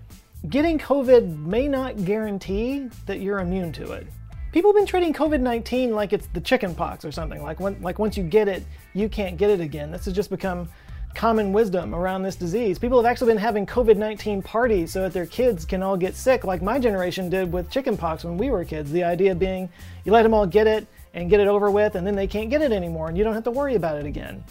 getting 0.49 0.79
COVID 0.79 1.39
may 1.39 1.69
not 1.69 2.05
guarantee 2.05 2.89
that 3.07 3.21
you're 3.21 3.39
immune 3.39 3.73
to 3.73 3.93
it. 3.93 4.07
People 4.53 4.71
have 4.71 4.77
been 4.77 4.87
treating 4.87 5.13
COVID-19 5.13 5.91
like 5.91 6.13
it's 6.13 6.27
the 6.29 6.41
chicken 6.41 6.75
pox 6.75 7.05
or 7.05 7.13
something. 7.13 7.43
Like 7.43 7.61
when, 7.61 7.81
like 7.81 7.99
once 7.99 8.17
you 8.17 8.23
get 8.23 8.49
it, 8.49 8.65
you 8.93 9.09
can't 9.09 9.37
get 9.39 9.51
it 9.51 9.61
again. 9.61 9.91
This 9.91 10.05
has 10.05 10.15
just 10.15 10.31
become 10.31 10.69
common 11.15 11.53
wisdom 11.53 11.95
around 11.95 12.23
this 12.23 12.37
disease. 12.37 12.79
People 12.79 13.01
have 13.03 13.11
actually 13.11 13.33
been 13.33 13.39
having 13.39 13.67
COVID-19 13.67 14.45
parties 14.45 14.93
so 14.93 15.03
that 15.03 15.13
their 15.13 15.27
kids 15.27 15.65
can 15.65 15.83
all 15.83 15.97
get 15.97 16.17
sick, 16.17 16.45
like 16.45 16.61
my 16.61 16.79
generation 16.79 17.31
did 17.31 17.53
with 17.53 17.71
chickenpox 17.71 18.25
when 18.25 18.37
we 18.37 18.51
were 18.51 18.65
kids. 18.65 18.91
The 18.91 19.05
idea 19.05 19.35
being, 19.35 19.69
you 20.05 20.13
let 20.13 20.23
them 20.23 20.35
all 20.35 20.47
get 20.47 20.67
it 20.67 20.87
and 21.15 21.31
get 21.31 21.41
it 21.41 21.49
over 21.49 21.71
with, 21.71 21.95
and 21.95 22.07
then 22.07 22.17
they 22.17 22.27
can't 22.27 22.51
get 22.51 22.63
it 22.63 22.73
anymore, 22.73 23.09
and 23.09 23.17
you 23.17 23.25
don't 23.25 23.35
have 23.35 23.45
to 23.45 23.51
worry 23.51 23.75
about 23.75 23.99
it 23.99 24.07
again. 24.07 24.43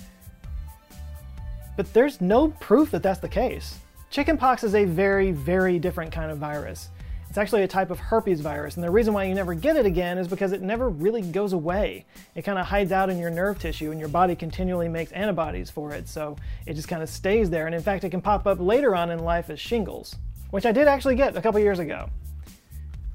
But 1.75 1.91
there's 1.93 2.21
no 2.21 2.49
proof 2.49 2.91
that 2.91 3.01
that's 3.01 3.19
the 3.19 3.29
case. 3.29 3.79
Chickenpox 4.11 4.65
is 4.65 4.75
a 4.75 4.83
very, 4.83 5.31
very 5.31 5.79
different 5.79 6.11
kind 6.11 6.31
of 6.31 6.37
virus. 6.37 6.89
It's 7.29 7.37
actually 7.37 7.63
a 7.63 7.67
type 7.67 7.91
of 7.91 7.97
herpes 7.97 8.41
virus, 8.41 8.75
and 8.75 8.83
the 8.83 8.91
reason 8.91 9.13
why 9.13 9.23
you 9.23 9.33
never 9.33 9.53
get 9.53 9.77
it 9.77 9.85
again 9.85 10.17
is 10.17 10.27
because 10.27 10.51
it 10.51 10.61
never 10.61 10.89
really 10.89 11.21
goes 11.21 11.53
away. 11.53 12.03
It 12.35 12.41
kind 12.41 12.59
of 12.59 12.65
hides 12.65 12.91
out 12.91 13.09
in 13.09 13.17
your 13.17 13.29
nerve 13.29 13.57
tissue, 13.57 13.89
and 13.89 14.01
your 14.01 14.09
body 14.09 14.35
continually 14.35 14.89
makes 14.89 15.13
antibodies 15.13 15.69
for 15.69 15.93
it, 15.93 16.09
so 16.09 16.35
it 16.65 16.73
just 16.73 16.89
kind 16.89 17.01
of 17.01 17.07
stays 17.07 17.49
there. 17.49 17.67
And 17.67 17.73
in 17.73 17.81
fact, 17.81 18.03
it 18.03 18.09
can 18.09 18.19
pop 18.19 18.45
up 18.45 18.59
later 18.59 18.93
on 18.97 19.11
in 19.11 19.19
life 19.19 19.49
as 19.49 19.61
shingles, 19.61 20.17
which 20.49 20.65
I 20.65 20.73
did 20.73 20.89
actually 20.89 21.15
get 21.15 21.37
a 21.37 21.41
couple 21.41 21.61
years 21.61 21.79
ago. 21.79 22.09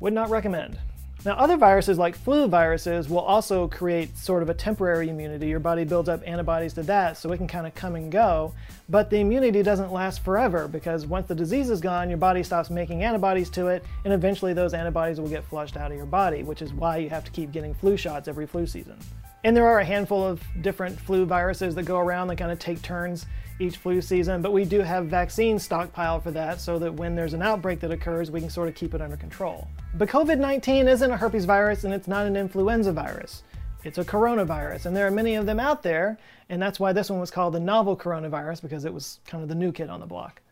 Would 0.01 0.15
not 0.15 0.31
recommend. 0.31 0.79
Now, 1.27 1.33
other 1.33 1.57
viruses 1.57 1.99
like 1.99 2.15
flu 2.15 2.47
viruses 2.47 3.09
will 3.09 3.19
also 3.19 3.67
create 3.67 4.17
sort 4.17 4.45
of 4.45 4.49
a 4.49 4.55
temporary 4.55 5.09
immunity. 5.09 5.49
Your 5.49 5.59
body 5.59 5.83
builds 5.83 6.09
up 6.09 6.23
antibodies 6.25 6.73
to 6.75 6.85
that, 6.85 7.17
so 7.17 7.33
it 7.33 7.39
can 7.39 7.49
kind 7.49 7.67
of 7.67 7.75
come 7.75 7.97
and 7.97 8.13
go. 8.13 8.55
But 8.89 9.11
the 9.11 9.19
immunity 9.19 9.65
doesn't 9.65 9.93
last 9.93 10.23
forever 10.23 10.69
because 10.69 11.05
once 11.05 11.27
the 11.27 11.35
disease 11.35 11.69
is 11.69 11.81
gone, 11.81 12.09
your 12.09 12.17
body 12.17 12.45
stops 12.45 12.71
making 12.71 13.03
antibodies 13.03 13.51
to 13.51 13.67
it, 13.67 13.85
and 14.05 14.15
eventually 14.15 14.53
those 14.53 14.73
antibodies 14.73 15.21
will 15.21 15.29
get 15.29 15.45
flushed 15.45 15.77
out 15.77 15.91
of 15.91 15.97
your 15.97 16.07
body, 16.07 16.45
which 16.45 16.63
is 16.63 16.73
why 16.73 16.99
you 16.99 17.11
have 17.11 17.25
to 17.25 17.33
keep 17.33 17.51
getting 17.51 17.75
flu 17.75 17.97
shots 17.97 18.29
every 18.29 18.47
flu 18.47 18.65
season. 18.65 18.97
And 19.45 19.57
there 19.57 19.67
are 19.67 19.79
a 19.79 19.85
handful 19.85 20.25
of 20.25 20.43
different 20.61 20.99
flu 20.99 21.25
viruses 21.25 21.75
that 21.75 21.85
go 21.85 21.99
around 21.99 22.29
that 22.29 22.37
kind 22.37 22.51
of 22.51 22.59
take 22.59 22.83
turns 22.83 23.27
each 23.59 23.77
flu 23.79 24.03
season, 24.03 24.43
but 24.43 24.53
we 24.53 24.65
do 24.65 24.81
have 24.81 25.07
vaccines 25.07 25.67
stockpiled 25.67 26.23
for 26.23 26.31
that 26.33 26.61
so 26.61 26.79
that 26.79 26.93
when 26.93 27.15
there's 27.15 27.33
an 27.33 27.43
outbreak 27.43 27.81
that 27.81 27.91
occurs, 27.91 28.31
we 28.31 28.41
can 28.41 28.51
sort 28.51 28.69
of 28.69 28.75
keep 28.75 28.93
it 28.93 29.01
under 29.01 29.17
control. 29.17 29.69
But 29.95 30.09
COVID 30.09 30.39
19 30.39 30.89
isn't 30.89 31.11
a 31.11 31.17
herpes 31.17 31.45
virus 31.45 31.85
and 31.85 31.95
it's 31.95 32.09
not 32.09 32.27
an 32.27 32.37
influenza 32.37 32.93
virus. 32.93 33.43
It's 33.85 33.99
a 33.99 34.05
coronavirus, 34.05 34.87
and 34.87 34.97
there 34.97 35.07
are 35.07 35.13
many 35.13 35.37
of 35.37 35.47
them 35.47 35.61
out 35.61 35.85
there, 35.85 36.19
and 36.49 36.61
that's 36.61 36.81
why 36.81 36.93
this 36.93 37.09
one 37.09 37.21
was 37.21 37.31
called 37.31 37.55
the 37.55 37.61
novel 37.61 37.97
coronavirus 37.97 38.63
because 38.63 38.85
it 38.85 38.93
was 38.93 39.21
kind 39.27 39.45
of 39.45 39.49
the 39.49 39.55
new 39.55 39.71
kid 39.71 39.89
on 39.91 40.01
the 40.01 40.07
block. 40.07 40.43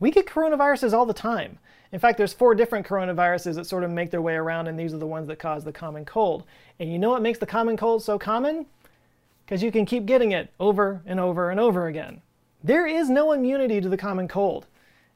We 0.00 0.10
get 0.10 0.26
coronaviruses 0.26 0.92
all 0.92 1.06
the 1.06 1.14
time. 1.14 1.58
In 1.92 1.98
fact, 1.98 2.18
there's 2.18 2.32
four 2.32 2.54
different 2.54 2.86
coronaviruses 2.86 3.54
that 3.54 3.66
sort 3.66 3.84
of 3.84 3.90
make 3.90 4.10
their 4.10 4.22
way 4.22 4.34
around, 4.34 4.66
and 4.66 4.78
these 4.78 4.92
are 4.92 4.98
the 4.98 5.06
ones 5.06 5.28
that 5.28 5.38
cause 5.38 5.64
the 5.64 5.72
common 5.72 6.04
cold. 6.04 6.44
And 6.78 6.92
you 6.92 6.98
know 6.98 7.10
what 7.10 7.22
makes 7.22 7.38
the 7.38 7.46
common 7.46 7.76
cold 7.76 8.02
so 8.02 8.18
common? 8.18 8.66
Because 9.44 9.62
you 9.62 9.70
can 9.70 9.86
keep 9.86 10.06
getting 10.06 10.32
it 10.32 10.52
over 10.58 11.02
and 11.06 11.20
over 11.20 11.50
and 11.50 11.60
over 11.60 11.86
again. 11.86 12.20
There 12.64 12.86
is 12.86 13.08
no 13.08 13.32
immunity 13.32 13.80
to 13.80 13.88
the 13.88 13.96
common 13.96 14.26
cold. 14.26 14.66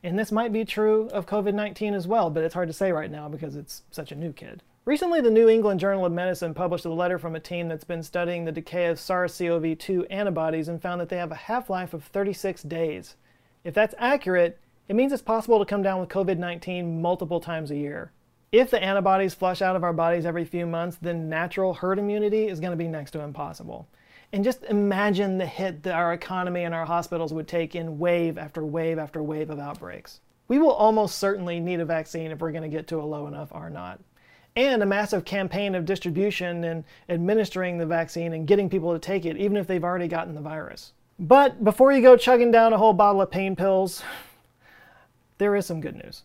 And 0.03 0.19
this 0.19 0.33
might 0.33 0.53
be 0.53 0.65
true 0.65 1.09
of 1.09 1.27
COVID 1.27 1.53
19 1.53 1.95
as 1.95 2.07
well, 2.07 2.31
but 2.31 2.45
it's 2.45 2.55
hard 2.55 2.69
to 2.69 2.73
say 2.73 2.93
right 2.93 3.11
now 3.11 3.29
because 3.29 3.57
it's 3.57 3.83
such 3.91 4.13
a 4.13 4.17
new 4.17 4.33
kid. 4.33 4.63
Recently, 4.87 5.21
the 5.21 5.31
New 5.31 5.49
England 5.49 5.79
Journal 5.79 6.07
of 6.07 6.13
Medicine 6.13 6.55
published 6.55 6.87
a 6.87 6.93
letter 6.93 7.19
from 7.19 7.37
a 7.37 7.41
team 7.41 7.69
that's 7.69 7.85
been 7.85 8.03
studying 8.03 8.45
the 8.45 8.53
decay 8.53 8.87
of 8.87 8.99
SARS 8.99 9.37
CoV 9.37 9.77
2 9.77 10.07
antibodies 10.07 10.69
and 10.69 10.81
found 10.81 11.01
that 11.01 11.11
they 11.11 11.19
have 11.19 11.33
a 11.33 11.37
half 11.37 11.69
life 11.69 11.93
of 11.93 12.03
36 12.05 12.63
days. 12.63 13.15
If 13.63 13.75
that's 13.75 13.95
accurate, 13.99 14.59
it 14.91 14.97
means 14.97 15.13
it's 15.13 15.23
possible 15.23 15.61
to 15.61 15.65
come 15.65 15.85
down 15.85 16.01
with 16.01 16.09
COVID 16.09 16.37
19 16.37 17.01
multiple 17.01 17.39
times 17.39 17.71
a 17.71 17.77
year. 17.77 18.11
If 18.51 18.71
the 18.71 18.83
antibodies 18.83 19.35
flush 19.35 19.63
out 19.63 19.77
of 19.77 19.85
our 19.85 19.93
bodies 19.93 20.27
every 20.27 20.45
few 20.45 20.67
months, 20.67 20.99
then 21.01 21.29
natural 21.29 21.73
herd 21.75 22.01
immunity 22.01 22.49
is 22.49 22.59
going 22.59 22.73
to 22.73 22.77
be 22.77 22.89
next 22.89 23.13
to 23.13 23.21
impossible. 23.21 23.87
And 24.33 24.43
just 24.43 24.65
imagine 24.65 25.39
the 25.39 25.47
hit 25.47 25.85
that 25.85 25.95
our 25.95 26.13
economy 26.13 26.65
and 26.65 26.75
our 26.75 26.85
hospitals 26.85 27.33
would 27.33 27.47
take 27.47 27.77
in 27.77 28.01
wave 28.01 28.37
after 28.37 28.65
wave 28.65 28.99
after 28.99 29.23
wave 29.23 29.49
of 29.51 29.61
outbreaks. 29.61 30.23
We 30.49 30.59
will 30.59 30.73
almost 30.73 31.19
certainly 31.19 31.61
need 31.61 31.79
a 31.79 31.85
vaccine 31.85 32.33
if 32.33 32.41
we're 32.41 32.51
going 32.51 32.69
to 32.69 32.77
get 32.77 32.89
to 32.89 33.01
a 33.01 33.07
low 33.07 33.29
enough 33.29 33.51
R 33.53 33.71
naught. 33.71 34.01
And 34.57 34.83
a 34.83 34.87
massive 34.87 35.25
campaign 35.25 35.77
of 35.77 35.85
distribution 35.85 36.65
and 36.65 36.83
administering 37.09 37.79
the 37.79 37.87
vaccine 37.87 38.33
and 38.33 38.45
getting 38.45 38.69
people 38.69 38.93
to 38.93 38.99
take 38.99 39.25
it, 39.25 39.37
even 39.37 39.57
if 39.57 39.69
they've 39.69 39.85
already 39.85 40.09
gotten 40.09 40.35
the 40.35 40.41
virus. 40.41 40.95
But 41.21 41.63
before 41.63 41.93
you 41.93 42.03
go 42.03 42.17
chugging 42.17 42.51
down 42.51 42.73
a 42.73 42.79
whole 42.79 42.93
bottle 42.93 43.23
of 43.23 43.31
pain 43.31 43.55
pills, 43.55 44.03
there 45.41 45.57
is 45.57 45.65
some 45.65 45.81
good 45.81 45.97
news. 45.97 46.23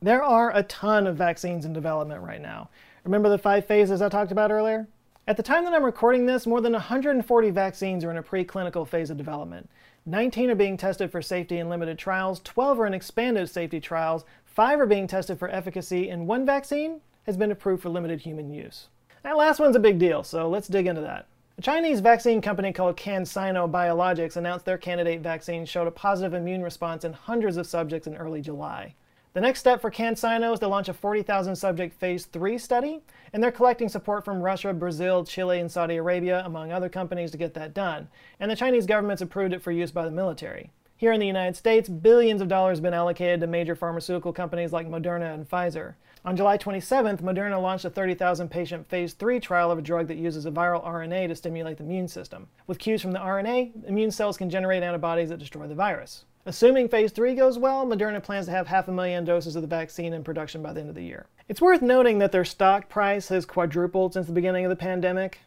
There 0.00 0.22
are 0.22 0.56
a 0.56 0.62
ton 0.62 1.08
of 1.08 1.16
vaccines 1.16 1.64
in 1.64 1.72
development 1.72 2.22
right 2.22 2.40
now. 2.40 2.70
Remember 3.04 3.28
the 3.28 3.36
five 3.36 3.66
phases 3.66 4.00
I 4.00 4.08
talked 4.08 4.30
about 4.30 4.52
earlier? 4.52 4.86
At 5.26 5.36
the 5.36 5.42
time 5.42 5.64
that 5.64 5.74
I'm 5.74 5.84
recording 5.84 6.26
this, 6.26 6.46
more 6.46 6.60
than 6.60 6.72
140 6.72 7.50
vaccines 7.50 8.04
are 8.04 8.10
in 8.12 8.16
a 8.16 8.22
preclinical 8.22 8.86
phase 8.86 9.10
of 9.10 9.16
development. 9.16 9.68
19 10.06 10.50
are 10.50 10.54
being 10.54 10.76
tested 10.76 11.10
for 11.10 11.20
safety 11.20 11.58
in 11.58 11.68
limited 11.68 11.98
trials, 11.98 12.40
12 12.44 12.80
are 12.80 12.86
in 12.86 12.94
expanded 12.94 13.50
safety 13.50 13.80
trials, 13.80 14.24
5 14.44 14.80
are 14.80 14.86
being 14.86 15.08
tested 15.08 15.40
for 15.40 15.48
efficacy, 15.48 16.08
and 16.08 16.28
one 16.28 16.46
vaccine 16.46 17.00
has 17.26 17.36
been 17.36 17.50
approved 17.50 17.82
for 17.82 17.88
limited 17.88 18.20
human 18.20 18.52
use. 18.52 18.86
That 19.24 19.36
last 19.36 19.58
one's 19.58 19.76
a 19.76 19.80
big 19.80 19.98
deal, 19.98 20.22
so 20.22 20.48
let's 20.48 20.68
dig 20.68 20.86
into 20.86 21.02
that. 21.02 21.26
A 21.58 21.60
Chinese 21.60 22.00
vaccine 22.00 22.40
company 22.40 22.72
called 22.72 22.96
CanSino 22.96 23.70
Biologics 23.70 24.38
announced 24.38 24.64
their 24.64 24.78
candidate 24.78 25.20
vaccine 25.20 25.66
showed 25.66 25.86
a 25.86 25.90
positive 25.90 26.32
immune 26.32 26.62
response 26.62 27.04
in 27.04 27.12
hundreds 27.12 27.58
of 27.58 27.66
subjects 27.66 28.06
in 28.06 28.16
early 28.16 28.40
July. 28.40 28.94
The 29.34 29.42
next 29.42 29.60
step 29.60 29.82
for 29.82 29.90
CanSino 29.90 30.54
is 30.54 30.60
to 30.60 30.68
launch 30.68 30.88
a 30.88 30.94
40,000 30.94 31.54
subject 31.54 31.92
phase 32.00 32.24
3 32.24 32.56
study, 32.56 33.02
and 33.34 33.42
they're 33.42 33.52
collecting 33.52 33.90
support 33.90 34.24
from 34.24 34.40
Russia, 34.40 34.72
Brazil, 34.72 35.24
Chile, 35.24 35.60
and 35.60 35.70
Saudi 35.70 35.96
Arabia, 35.96 36.42
among 36.46 36.72
other 36.72 36.88
companies, 36.88 37.30
to 37.32 37.36
get 37.36 37.52
that 37.52 37.74
done. 37.74 38.08
And 38.40 38.50
the 38.50 38.56
Chinese 38.56 38.86
government's 38.86 39.22
approved 39.22 39.52
it 39.52 39.62
for 39.62 39.72
use 39.72 39.90
by 39.90 40.06
the 40.06 40.10
military. 40.10 40.70
Here 40.96 41.12
in 41.12 41.20
the 41.20 41.26
United 41.26 41.56
States, 41.56 41.88
billions 41.88 42.40
of 42.40 42.48
dollars 42.48 42.78
have 42.78 42.82
been 42.82 42.94
allocated 42.94 43.40
to 43.40 43.46
major 43.46 43.74
pharmaceutical 43.74 44.32
companies 44.32 44.72
like 44.72 44.88
Moderna 44.88 45.34
and 45.34 45.46
Pfizer. 45.46 45.96
On 46.24 46.36
July 46.36 46.56
27th, 46.56 47.20
Moderna 47.20 47.60
launched 47.60 47.84
a 47.84 47.90
30,000 47.90 48.48
patient 48.48 48.88
phase 48.88 49.12
3 49.12 49.40
trial 49.40 49.72
of 49.72 49.78
a 49.80 49.82
drug 49.82 50.06
that 50.06 50.18
uses 50.18 50.46
a 50.46 50.52
viral 50.52 50.84
RNA 50.86 51.26
to 51.28 51.34
stimulate 51.34 51.78
the 51.78 51.82
immune 51.82 52.06
system. 52.06 52.46
With 52.68 52.78
cues 52.78 53.02
from 53.02 53.10
the 53.10 53.18
RNA, 53.18 53.88
immune 53.88 54.12
cells 54.12 54.36
can 54.36 54.48
generate 54.48 54.84
antibodies 54.84 55.30
that 55.30 55.40
destroy 55.40 55.66
the 55.66 55.74
virus. 55.74 56.24
Assuming 56.46 56.88
phase 56.88 57.10
3 57.10 57.34
goes 57.34 57.58
well, 57.58 57.84
Moderna 57.84 58.22
plans 58.22 58.46
to 58.46 58.52
have 58.52 58.68
half 58.68 58.86
a 58.86 58.92
million 58.92 59.24
doses 59.24 59.56
of 59.56 59.62
the 59.62 59.68
vaccine 59.68 60.12
in 60.12 60.22
production 60.22 60.62
by 60.62 60.72
the 60.72 60.80
end 60.80 60.88
of 60.88 60.94
the 60.94 61.02
year. 61.02 61.26
It's 61.48 61.60
worth 61.60 61.82
noting 61.82 62.18
that 62.18 62.30
their 62.30 62.44
stock 62.44 62.88
price 62.88 63.28
has 63.28 63.44
quadrupled 63.44 64.12
since 64.12 64.28
the 64.28 64.32
beginning 64.32 64.64
of 64.64 64.70
the 64.70 64.76
pandemic. 64.76 65.40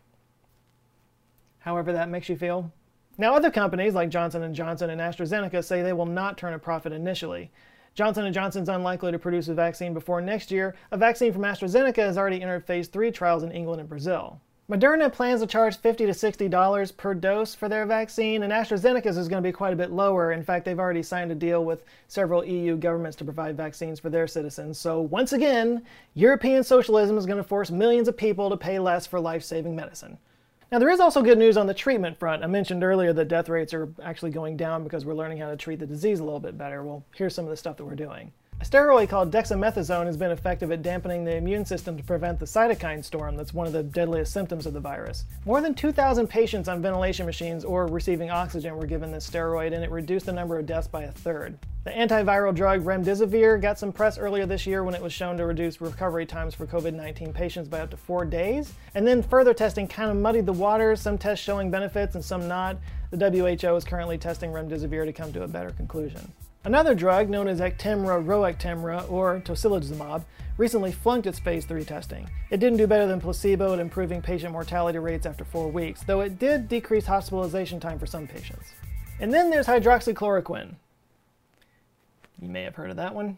However 1.60 1.94
that 1.94 2.10
makes 2.10 2.28
you 2.28 2.36
feel. 2.36 2.74
Now 3.18 3.34
other 3.34 3.50
companies 3.50 3.94
like 3.94 4.10
Johnson 4.10 4.54
& 4.54 4.56
Johnson 4.56 4.90
and 4.90 5.00
AstraZeneca 5.00 5.64
say 5.64 5.82
they 5.82 5.94
will 5.94 6.06
not 6.06 6.38
turn 6.38 6.54
a 6.54 6.60
profit 6.60 6.92
initially. 6.92 7.50
Johnson 7.96 8.32
& 8.34 8.34
Johnson's 8.34 8.68
unlikely 8.68 9.14
to 9.14 9.20
produce 9.20 9.48
a 9.48 9.54
vaccine 9.54 9.94
before 9.94 10.20
next 10.20 10.52
year. 10.52 10.76
A 10.92 10.98
vaccine 10.98 11.32
from 11.32 11.44
AstraZeneca 11.44 11.96
has 11.98 12.18
already 12.18 12.42
entered 12.42 12.66
phase 12.66 12.90
3 12.90 13.10
trials 13.10 13.42
in 13.42 13.54
England 13.54 13.80
and 13.80 13.88
Brazil. 13.88 14.42
Moderna 14.70 15.14
plans 15.14 15.40
to 15.40 15.48
charge 15.48 15.78
50 15.78 16.08
to 16.08 16.12
$60 16.12 16.98
per 16.98 17.14
dose 17.14 17.56
for 17.56 17.70
their 17.70 17.86
vaccine, 17.86 18.44
and 18.44 18.52
AstraZeneca's 18.52 19.16
is 19.16 19.30
going 19.30 19.42
to 19.42 19.48
be 19.48 19.54
quite 19.54 19.72
a 19.72 19.78
bit 19.78 19.92
lower. 19.92 20.34
In 20.34 20.44
fact, 20.44 20.66
they've 20.66 20.80
already 20.80 21.04
signed 21.04 21.32
a 21.32 21.36
deal 21.36 21.64
with 21.64 21.86
several 22.10 22.44
EU 22.44 22.76
governments 22.76 23.16
to 23.18 23.24
provide 23.24 23.56
vaccines 23.56 24.00
for 24.00 24.10
their 24.10 24.28
citizens. 24.28 24.78
So, 24.78 25.00
once 25.00 25.32
again, 25.32 25.84
European 26.16 26.66
socialism 26.66 27.18
is 27.18 27.26
going 27.26 27.38
to 27.38 27.48
force 27.48 27.72
millions 27.72 28.10
of 28.10 28.18
people 28.18 28.50
to 28.50 28.58
pay 28.58 28.78
less 28.78 29.08
for 29.08 29.22
life 29.22 29.44
saving 29.44 29.74
medicine. 29.74 30.18
Now, 30.76 30.80
there 30.80 30.90
is 30.90 31.00
also 31.00 31.22
good 31.22 31.38
news 31.38 31.56
on 31.56 31.68
the 31.68 31.74
treatment 31.74 32.20
front. 32.20 32.44
I 32.44 32.48
mentioned 32.48 32.84
earlier 32.84 33.14
that 33.14 33.30
death 33.30 33.48
rates 33.48 33.74
are 33.74 33.88
actually 34.04 34.32
going 34.32 34.58
down 34.58 34.84
because 34.84 35.06
we're 35.06 35.14
learning 35.14 35.38
how 35.38 35.50
to 35.50 35.56
treat 35.56 35.80
the 35.80 35.86
disease 35.86 36.20
a 36.20 36.24
little 36.26 36.42
bit 36.42 36.58
better. 36.58 36.84
Well, 36.84 37.02
here's 37.16 37.34
some 37.34 37.46
of 37.46 37.50
the 37.50 37.56
stuff 37.56 37.78
that 37.78 37.86
we're 37.86 37.96
doing. 37.96 38.34
A 38.62 38.64
steroid 38.64 39.10
called 39.10 39.32
dexamethasone 39.32 40.06
has 40.06 40.16
been 40.16 40.32
effective 40.32 40.72
at 40.72 40.82
dampening 40.82 41.26
the 41.26 41.36
immune 41.36 41.66
system 41.66 41.98
to 41.98 42.04
prevent 42.04 42.40
the 42.40 42.46
cytokine 42.46 43.04
storm 43.04 43.36
that's 43.36 43.54
one 43.54 43.68
of 43.68 43.74
the 43.74 43.84
deadliest 43.84 44.32
symptoms 44.32 44.66
of 44.66 44.74
the 44.74 44.80
virus. 44.80 45.26
More 45.46 45.60
than 45.60 45.76
2,000 45.76 46.28
patients 46.28 46.70
on 46.70 46.82
ventilation 46.82 47.26
machines 47.26 47.66
or 47.66 47.86
receiving 47.86 48.30
oxygen 48.30 48.78
were 48.78 48.86
given 48.88 49.12
this 49.12 49.30
steroid, 49.30 49.74
and 49.74 49.84
it 49.84 49.92
reduced 49.92 50.26
the 50.26 50.32
number 50.32 50.58
of 50.58 50.66
deaths 50.66 50.88
by 50.88 51.04
a 51.04 51.12
third. 51.12 51.60
The 51.84 51.92
antiviral 51.92 52.56
drug 52.56 52.84
remdesivir 52.84 53.62
got 53.62 53.78
some 53.78 53.92
press 53.92 54.18
earlier 54.18 54.46
this 54.46 54.66
year 54.66 54.86
when 54.86 54.96
it 54.96 55.02
was 55.02 55.14
shown 55.14 55.36
to 55.38 55.46
reduce 55.46 55.82
recovery 55.82 56.26
times 56.26 56.56
for 56.56 56.66
COVID 56.66 56.94
19 56.94 57.34
patients 57.34 57.68
by 57.68 57.82
up 57.82 57.92
to 57.92 57.98
four 57.98 58.24
days. 58.24 58.74
And 58.96 59.06
then 59.06 59.22
further 59.22 59.54
testing 59.54 59.88
kind 59.88 60.10
of 60.10 60.18
muddied 60.18 60.46
the 60.46 60.54
waters, 60.54 61.02
some 61.02 61.18
tests 61.18 61.44
showing 61.44 61.70
benefits 61.70 62.16
and 62.16 62.24
some 62.24 62.48
not. 62.48 62.78
The 63.12 63.30
WHO 63.30 63.76
is 63.76 63.84
currently 63.84 64.18
testing 64.18 64.52
remdesivir 64.52 65.06
to 65.06 65.14
come 65.14 65.34
to 65.34 65.44
a 65.44 65.48
better 65.48 65.72
conclusion. 65.72 66.32
Another 66.66 66.96
drug 66.96 67.30
known 67.30 67.48
as 67.48 67.60
Actemra 67.60 68.26
roactemra 68.26 69.08
or 69.08 69.40
tocilizumab 69.40 70.26
recently 70.58 70.92
flunked 70.92 71.28
its 71.28 71.38
phase 71.38 71.64
3 71.64 71.86
testing. 71.86 72.28
It 72.50 72.60
didn't 72.60 72.80
do 72.80 72.88
better 72.88 73.06
than 73.06 73.22
placebo 73.22 73.74
at 73.74 73.80
improving 73.80 74.20
patient 74.20 74.52
mortality 74.52 74.98
rates 74.98 75.28
after 75.28 75.46
4 75.46 75.70
weeks, 75.70 76.02
though 76.02 76.22
it 76.22 76.40
did 76.40 76.68
decrease 76.68 77.06
hospitalization 77.06 77.80
time 77.80 78.00
for 78.00 78.08
some 78.08 78.26
patients. 78.26 78.74
And 79.20 79.32
then 79.32 79.52
there's 79.52 79.68
hydroxychloroquine. 79.68 80.74
You 82.42 82.50
may 82.50 82.64
have 82.64 82.74
heard 82.74 82.90
of 82.90 82.96
that 82.96 83.14
one. 83.14 83.38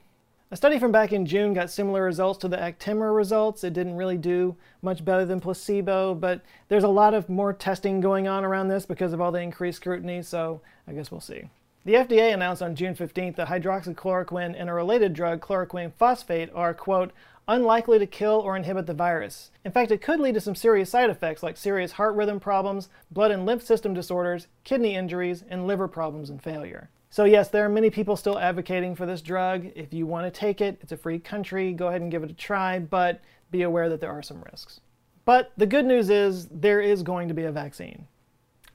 A 0.50 0.55
study 0.55 0.79
from 0.79 0.93
back 0.93 1.12
in 1.12 1.25
June 1.25 1.53
got 1.53 1.69
similar 1.69 2.03
results 2.03 2.39
to 2.39 2.48
the 2.48 2.55
Actemra 2.55 3.13
results. 3.13 3.65
It 3.65 3.74
didn't 3.74 3.98
really 3.98 4.17
do 4.17 4.55
much 4.81 5.03
better 5.03 5.25
than 5.25 5.41
placebo, 5.41 6.15
but 6.15 6.39
there's 6.69 6.86
a 6.86 6.88
lot 6.88 7.13
of 7.13 7.27
more 7.27 7.51
testing 7.51 8.00
going 8.00 8.29
on 8.29 8.46
around 8.46 8.69
this 8.69 8.86
because 8.86 9.12
of 9.12 9.19
all 9.19 9.34
the 9.34 9.41
increased 9.41 9.81
scrutiny, 9.81 10.22
so 10.22 10.62
I 10.88 10.93
guess 10.93 11.12
we'll 11.12 11.19
see. 11.19 11.50
The 11.88 11.94
FDA 11.94 12.34
announced 12.34 12.62
on 12.62 12.75
June 12.75 12.96
15th 12.96 13.38
that 13.38 13.48
hydroxychloroquine 13.48 14.53
and 14.60 14.70
a 14.70 14.74
related 14.74 15.13
drug, 15.13 15.39
chloroquine 15.39 15.94
phosphate, 15.94 16.50
are, 16.53 16.74
quote, 16.74 17.13
unlikely 17.48 17.98
to 17.98 18.06
kill 18.06 18.41
or 18.41 18.58
inhibit 18.58 18.88
the 18.88 18.94
virus. 18.94 19.51
In 19.63 19.72
fact, 19.72 19.91
it 19.91 20.01
could 20.01 20.20
lead 20.20 20.34
to 20.34 20.41
some 20.41 20.53
serious 20.53 20.89
side 20.89 21.10
effects 21.10 21.44
like 21.44 21.56
serious 21.56 21.94
heart 21.94 22.13
rhythm 22.15 22.41
problems, 22.41 22.89
blood 23.10 23.32
and 23.32 23.46
lymph 23.46 23.63
system 23.63 23.94
disorders, 23.94 24.48
kidney 24.65 24.96
injuries, 24.98 25.46
and 25.50 25.65
liver 25.65 25.88
problems 25.88 26.29
and 26.29 26.44
failure. 26.44 26.89
So, 27.10 27.24
yes, 27.24 27.48
there 27.48 27.63
are 27.63 27.70
many 27.70 27.89
people 27.89 28.17
still 28.17 28.38
advocating 28.38 28.94
for 28.94 29.06
this 29.06 29.22
drug. 29.22 29.72
If 29.74 29.94
you 29.94 30.06
want 30.06 30.25
to 30.25 30.39
take 30.39 30.60
it, 30.60 30.79
it's 30.82 30.91
a 30.91 30.98
free 30.98 31.20
country, 31.20 31.72
go 31.72 31.88
ahead 31.88 32.01
and 32.01 32.12
give 32.12 32.22
it 32.22 32.32
a 32.32 32.34
try, 32.34 32.79
but 32.79 33.22
be 33.50 33.62
aware 33.62 33.88
that 33.88 34.01
there 34.01 34.12
are 34.12 34.22
some 34.22 34.44
risks. 34.51 34.82
But 35.24 35.53
the 35.56 35.65
good 35.65 35.86
news 35.86 36.10
is 36.10 36.50
there 36.50 36.82
is 36.82 37.01
going 37.01 37.29
to 37.29 37.34
be 37.34 37.46
a 37.46 37.51
vaccine. 37.53 38.08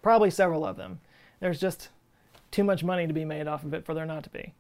Probably 0.01 0.31
several 0.31 0.65
of 0.65 0.79
them. 0.79 1.01
There's 1.41 1.61
just 1.61 1.91
too 2.53 2.63
much 2.63 2.85
money 2.85 3.07
to 3.07 3.13
be 3.13 3.25
made 3.25 3.49
off 3.49 3.65
of 3.65 3.75
it 3.75 3.85
for 3.85 3.95
there 3.95 4.07
not 4.07 4.23
to 4.25 4.31
be. 4.31 4.53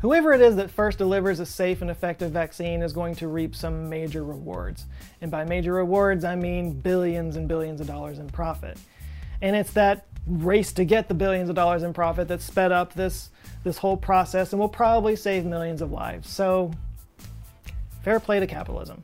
Whoever 0.00 0.32
it 0.32 0.40
is 0.40 0.54
that 0.56 0.70
first 0.70 0.98
delivers 0.98 1.40
a 1.40 1.46
safe 1.46 1.82
and 1.82 1.90
effective 1.90 2.30
vaccine 2.30 2.82
is 2.82 2.92
going 2.92 3.16
to 3.16 3.26
reap 3.26 3.56
some 3.56 3.88
major 3.88 4.22
rewards. 4.22 4.86
And 5.20 5.28
by 5.28 5.44
major 5.44 5.72
rewards, 5.72 6.24
I 6.24 6.36
mean 6.36 6.72
billions 6.72 7.34
and 7.34 7.48
billions 7.48 7.80
of 7.80 7.88
dollars 7.88 8.20
in 8.20 8.28
profit. 8.28 8.78
And 9.42 9.56
it's 9.56 9.72
that 9.72 10.06
race 10.24 10.72
to 10.74 10.84
get 10.84 11.08
the 11.08 11.14
billions 11.14 11.48
of 11.48 11.56
dollars 11.56 11.82
in 11.82 11.92
profit 11.92 12.28
that 12.28 12.42
sped 12.42 12.70
up 12.70 12.92
this, 12.94 13.30
this 13.64 13.78
whole 13.78 13.96
process 13.96 14.52
and 14.52 14.60
will 14.60 14.68
probably 14.68 15.16
save 15.16 15.44
millions 15.44 15.82
of 15.82 15.90
lives. 15.90 16.28
So, 16.28 16.70
fair 18.04 18.20
play 18.20 18.38
to 18.38 18.46
capitalism. 18.46 19.02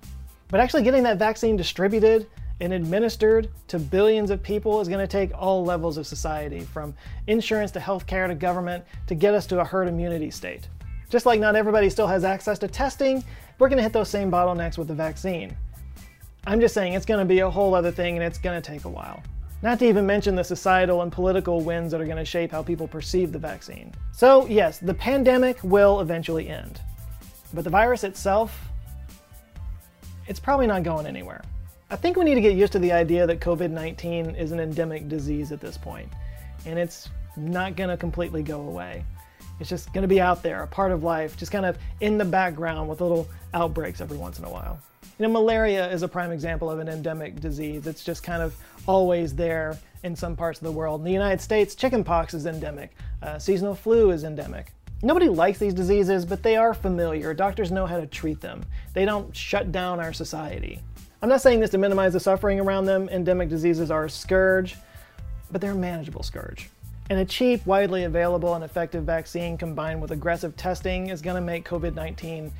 But 0.48 0.60
actually 0.60 0.82
getting 0.84 1.02
that 1.04 1.18
vaccine 1.18 1.56
distributed 1.56 2.28
and 2.60 2.72
administered 2.72 3.50
to 3.68 3.78
billions 3.78 4.30
of 4.30 4.42
people 4.42 4.80
is 4.80 4.88
going 4.88 5.00
to 5.00 5.10
take 5.10 5.30
all 5.34 5.64
levels 5.64 5.96
of 5.96 6.06
society, 6.06 6.60
from 6.60 6.94
insurance 7.26 7.70
to 7.72 7.80
healthcare 7.80 8.28
to 8.28 8.34
government, 8.34 8.84
to 9.06 9.14
get 9.14 9.34
us 9.34 9.46
to 9.46 9.60
a 9.60 9.64
herd 9.64 9.88
immunity 9.88 10.30
state. 10.30 10.68
Just 11.10 11.26
like 11.26 11.40
not 11.40 11.56
everybody 11.56 11.90
still 11.90 12.06
has 12.06 12.24
access 12.24 12.58
to 12.60 12.68
testing, 12.68 13.22
we're 13.58 13.68
going 13.68 13.76
to 13.76 13.82
hit 13.82 13.92
those 13.92 14.08
same 14.08 14.30
bottlenecks 14.30 14.78
with 14.78 14.88
the 14.88 14.94
vaccine. 14.94 15.56
I'm 16.46 16.60
just 16.60 16.74
saying 16.74 16.92
it's 16.92 17.06
going 17.06 17.20
to 17.20 17.24
be 17.24 17.40
a 17.40 17.50
whole 17.50 17.74
other 17.74 17.90
thing 17.90 18.16
and 18.16 18.24
it's 18.24 18.38
going 18.38 18.60
to 18.60 18.66
take 18.66 18.84
a 18.84 18.88
while. 18.88 19.22
Not 19.62 19.78
to 19.78 19.86
even 19.86 20.04
mention 20.04 20.34
the 20.34 20.44
societal 20.44 21.02
and 21.02 21.10
political 21.10 21.60
winds 21.60 21.92
that 21.92 22.00
are 22.00 22.04
going 22.04 22.18
to 22.18 22.24
shape 22.24 22.50
how 22.50 22.62
people 22.62 22.86
perceive 22.86 23.32
the 23.32 23.38
vaccine. 23.38 23.92
So, 24.12 24.46
yes, 24.46 24.78
the 24.78 24.92
pandemic 24.92 25.58
will 25.62 26.00
eventually 26.00 26.48
end. 26.48 26.80
But 27.54 27.64
the 27.64 27.70
virus 27.70 28.04
itself, 28.04 28.68
it's 30.26 30.40
probably 30.40 30.66
not 30.66 30.82
going 30.82 31.06
anywhere. 31.06 31.42
I 31.90 31.96
think 31.96 32.16
we 32.16 32.24
need 32.24 32.36
to 32.36 32.40
get 32.40 32.54
used 32.54 32.72
to 32.72 32.78
the 32.78 32.92
idea 32.92 33.26
that 33.26 33.40
COVID 33.40 33.70
19 33.70 34.36
is 34.36 34.52
an 34.52 34.60
endemic 34.60 35.06
disease 35.08 35.52
at 35.52 35.60
this 35.60 35.76
point, 35.76 36.08
and 36.64 36.78
it's 36.78 37.10
not 37.36 37.76
going 37.76 37.90
to 37.90 37.96
completely 37.96 38.42
go 38.42 38.62
away. 38.62 39.04
It's 39.60 39.68
just 39.68 39.92
going 39.92 40.02
to 40.02 40.08
be 40.08 40.20
out 40.20 40.42
there, 40.42 40.62
a 40.62 40.66
part 40.66 40.92
of 40.92 41.04
life, 41.04 41.36
just 41.36 41.52
kind 41.52 41.66
of 41.66 41.78
in 42.00 42.16
the 42.16 42.24
background 42.24 42.88
with 42.88 43.02
little 43.02 43.28
outbreaks 43.52 44.00
every 44.00 44.16
once 44.16 44.38
in 44.38 44.44
a 44.46 44.50
while. 44.50 44.80
You 45.18 45.26
know, 45.26 45.32
malaria 45.32 45.88
is 45.92 46.02
a 46.02 46.08
prime 46.08 46.32
example 46.32 46.70
of 46.70 46.78
an 46.78 46.88
endemic 46.88 47.38
disease. 47.38 47.86
It's 47.86 48.02
just 48.02 48.22
kind 48.22 48.42
of 48.42 48.56
always 48.86 49.34
there 49.34 49.78
in 50.02 50.16
some 50.16 50.36
parts 50.36 50.58
of 50.60 50.64
the 50.64 50.72
world. 50.72 51.02
In 51.02 51.04
the 51.04 51.12
United 51.12 51.40
States, 51.40 51.74
chickenpox 51.74 52.32
is 52.32 52.46
endemic, 52.46 52.96
uh, 53.22 53.38
seasonal 53.38 53.74
flu 53.74 54.10
is 54.10 54.24
endemic. 54.24 54.72
Nobody 55.02 55.28
likes 55.28 55.58
these 55.58 55.74
diseases, 55.74 56.24
but 56.24 56.42
they 56.42 56.56
are 56.56 56.72
familiar. 56.72 57.34
Doctors 57.34 57.70
know 57.70 57.84
how 57.84 58.00
to 58.00 58.06
treat 58.06 58.40
them. 58.40 58.64
They 58.94 59.04
don't 59.04 59.36
shut 59.36 59.70
down 59.70 60.00
our 60.00 60.14
society. 60.14 60.80
I'm 61.24 61.30
not 61.30 61.40
saying 61.40 61.60
this 61.60 61.70
to 61.70 61.78
minimize 61.78 62.12
the 62.12 62.20
suffering 62.20 62.60
around 62.60 62.84
them. 62.84 63.08
Endemic 63.08 63.48
diseases 63.48 63.90
are 63.90 64.04
a 64.04 64.10
scourge, 64.10 64.76
but 65.50 65.58
they're 65.58 65.70
a 65.70 65.74
manageable 65.74 66.22
scourge. 66.22 66.68
And 67.08 67.18
a 67.18 67.24
cheap, 67.24 67.64
widely 67.64 68.04
available, 68.04 68.52
and 68.52 68.62
effective 68.62 69.04
vaccine 69.04 69.56
combined 69.56 70.02
with 70.02 70.10
aggressive 70.10 70.54
testing 70.54 71.08
is 71.08 71.22
going 71.22 71.36
to 71.36 71.40
make 71.40 71.66
COVID 71.66 71.94
19 71.94 72.52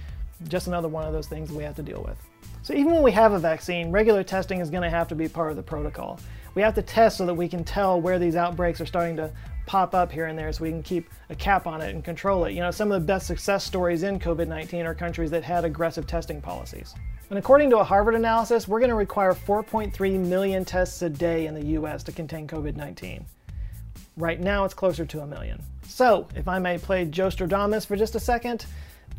just 0.49 0.67
another 0.67 0.89
one 0.89 1.05
of 1.05 1.13
those 1.13 1.27
things 1.27 1.53
we 1.53 1.63
have 1.63 1.77
to 1.77 1.83
deal 1.83 2.03
with. 2.09 2.17
So, 2.63 2.73
even 2.73 2.95
when 2.95 3.03
we 3.03 3.13
have 3.13 3.35
a 3.35 3.39
vaccine, 3.39 3.91
regular 3.91 4.23
testing 4.23 4.61
is 4.61 4.71
going 4.71 4.83
to 4.83 4.89
have 4.89 5.09
to 5.09 5.15
be 5.15 5.29
part 5.29 5.51
of 5.51 5.57
the 5.57 5.63
protocol. 5.63 6.19
We 6.55 6.63
have 6.63 6.75
to 6.77 6.83
test 6.83 7.19
so 7.19 7.27
that 7.27 7.35
we 7.35 7.49
can 7.49 7.65
tell 7.65 8.01
where 8.01 8.19
these 8.19 8.35
outbreaks 8.35 8.81
are 8.81 8.87
starting 8.87 9.17
to 9.17 9.31
pop 9.67 9.95
up 9.95 10.11
here 10.13 10.27
and 10.27 10.39
there 10.39 10.53
so 10.53 10.65
we 10.65 10.71
can 10.71 10.83
keep 10.83 11.09
a 11.31 11.35
cap 11.35 11.67
on 11.67 11.81
it 11.81 11.95
and 11.95 12.05
control 12.05 12.45
it. 12.45 12.53
You 12.53 12.61
know, 12.61 12.71
some 12.71 12.93
of 12.93 13.01
the 13.01 13.07
best 13.07 13.27
success 13.27 13.65
stories 13.65 14.03
in 14.03 14.19
COVID 14.19 14.49
19 14.49 14.87
are 14.87 14.95
countries 14.95 15.31
that 15.31 15.43
had 15.43 15.65
aggressive 15.65 16.07
testing 16.07 16.41
policies. 16.41 16.95
And 17.31 17.39
according 17.39 17.71
to 17.71 17.79
a 17.79 17.85
Harvard 17.85 18.15
analysis, 18.15 18.69
we're 18.69 18.81
going 18.81 18.91
to 18.91 18.97
require 18.97 19.33
4.3 19.33 20.19
million 20.21 20.65
tests 20.65 21.01
a 21.03 21.09
day 21.09 21.47
in 21.47 21.55
the 21.55 21.67
US 21.79 22.03
to 22.05 22.13
contain 22.13 22.47
COVID 22.47 22.77
19. 22.77 23.25
Right 24.17 24.41
now, 24.41 24.65
it's 24.65 24.75
closer 24.75 25.05
to 25.07 25.21
a 25.21 25.27
million. 25.27 25.61
So, 25.89 26.29
if 26.37 26.47
I 26.47 26.59
may 26.59 26.79
play 26.79 27.05
Joe 27.05 27.29
Stradamus 27.29 27.87
for 27.87 27.97
just 27.97 28.15
a 28.15 28.21
second, 28.21 28.67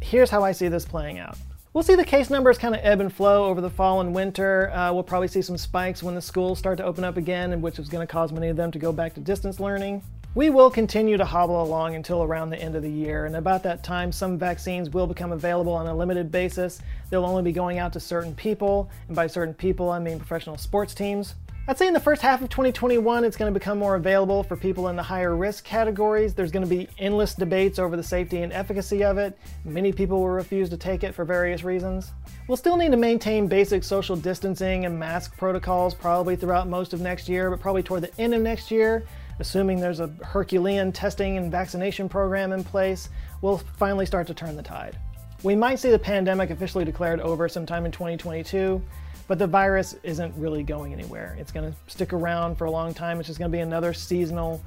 here's 0.02 0.30
how 0.30 0.44
I 0.44 0.52
see 0.52 0.68
this 0.68 0.86
playing 0.86 1.20
out. 1.20 1.38
We'll 1.76 1.84
see 1.84 1.96
the 1.96 2.06
case 2.06 2.30
numbers 2.30 2.58
kind 2.58 2.74
of 2.74 2.80
ebb 2.86 3.02
and 3.02 3.12
flow 3.12 3.48
over 3.48 3.60
the 3.60 3.70
fall 3.70 4.00
and 4.00 4.16
winter. 4.16 4.72
Uh, 4.72 4.94
we'll 4.94 5.04
probably 5.04 5.28
see 5.28 5.42
some 5.42 5.58
spikes 5.58 6.02
when 6.02 6.16
the 6.16 6.22
schools 6.22 6.58
start 6.58 6.78
to 6.78 6.86
open 6.86 7.04
up 7.04 7.18
again, 7.18 7.62
which 7.62 7.80
is 7.80 7.90
going 7.90 8.08
to 8.08 8.10
cause 8.10 8.32
many 8.32 8.48
of 8.48 8.56
them 8.56 8.72
to 8.72 8.80
go 8.80 8.94
back 8.94 9.14
to 9.16 9.20
distance 9.20 9.60
learning. 9.60 10.02
We 10.36 10.50
will 10.50 10.70
continue 10.70 11.16
to 11.16 11.24
hobble 11.24 11.64
along 11.64 11.96
until 11.96 12.22
around 12.22 12.50
the 12.50 12.62
end 12.62 12.76
of 12.76 12.84
the 12.84 12.92
year, 12.92 13.26
and 13.26 13.38
about 13.38 13.64
that 13.64 13.84
time, 13.84 14.12
some 14.12 14.38
vaccines 14.38 14.90
will 14.90 15.08
become 15.08 15.32
available 15.32 15.72
on 15.72 15.88
a 15.88 15.96
limited 15.96 16.30
basis. 16.30 16.82
They'll 17.10 17.26
only 17.26 17.42
be 17.42 17.54
going 17.54 17.80
out 17.80 17.94
to 17.94 18.02
certain 18.02 18.36
people, 18.36 18.90
and 19.08 19.16
by 19.16 19.28
certain 19.28 19.54
people, 19.54 19.90
I 19.90 20.00
mean 20.00 20.18
professional 20.18 20.58
sports 20.58 20.94
teams. 20.94 21.36
I'd 21.70 21.78
say 21.78 21.88
in 21.88 21.94
the 21.94 22.02
first 22.02 22.22
half 22.22 22.42
of 22.42 22.50
2021, 22.50 23.24
it's 23.24 23.38
going 23.38 23.52
to 23.52 23.58
become 23.58 23.80
more 23.80 23.96
available 23.96 24.44
for 24.44 24.58
people 24.58 24.90
in 24.90 24.98
the 24.98 25.02
higher 25.02 25.38
risk 25.38 25.64
categories. 25.64 26.34
There's 26.34 26.52
going 26.52 26.68
to 26.68 26.70
be 26.70 26.90
endless 27.00 27.34
debates 27.34 27.80
over 27.80 27.96
the 27.96 28.04
safety 28.04 28.42
and 28.42 28.52
efficacy 28.52 29.06
of 29.06 29.18
it. 29.18 29.40
Many 29.64 29.94
people 29.94 30.20
will 30.20 30.28
refuse 30.28 30.70
to 30.70 30.78
take 30.78 31.06
it 31.06 31.16
for 31.16 31.24
various 31.24 31.64
reasons. 31.64 32.12
We'll 32.50 32.58
still 32.58 32.76
need 32.76 32.92
to 32.92 32.98
maintain 32.98 33.48
basic 33.48 33.86
social 33.86 34.18
distancing 34.18 34.86
and 34.86 35.00
mask 35.00 35.38
protocols 35.38 35.96
probably 35.96 36.36
throughout 36.36 36.68
most 36.68 36.92
of 36.92 37.00
next 37.00 37.30
year, 37.30 37.50
but 37.50 37.62
probably 37.62 37.84
toward 37.84 38.04
the 38.04 38.22
end 38.22 38.34
of 38.34 38.42
next 38.42 38.70
year, 38.70 39.06
assuming 39.40 39.80
there's 39.80 40.00
a 40.00 40.08
Herculean 40.24 40.92
testing 40.92 41.38
and 41.38 41.52
vaccination 41.52 42.10
program 42.10 42.52
in 42.52 42.64
place, 42.64 43.10
we'll 43.42 43.58
finally 43.58 44.06
start 44.06 44.28
to 44.28 44.34
turn 44.34 44.56
the 44.56 44.64
tide. 44.64 44.98
We 45.44 45.56
might 45.56 45.80
see 45.80 45.92
the 45.92 46.00
pandemic 46.00 46.50
officially 46.50 46.86
declared 46.86 47.20
over 47.20 47.48
sometime 47.48 47.86
in 47.86 47.92
2022. 47.92 48.82
But 49.28 49.40
the 49.40 49.48
virus 49.48 49.96
isn't 50.04 50.36
really 50.38 50.62
going 50.62 50.94
anywhere. 50.94 51.36
It's 51.40 51.52
going 51.52 51.72
to 51.72 51.78
stick 51.92 52.14
around 52.14 52.56
for 52.56 52.66
a 52.66 52.72
long 52.72 52.94
time. 52.94 53.20
It's 53.20 53.28
just 53.28 53.40
going 53.40 53.52
to 53.52 53.56
be 53.56 53.62
another 53.62 53.94
seasonal 53.94 54.62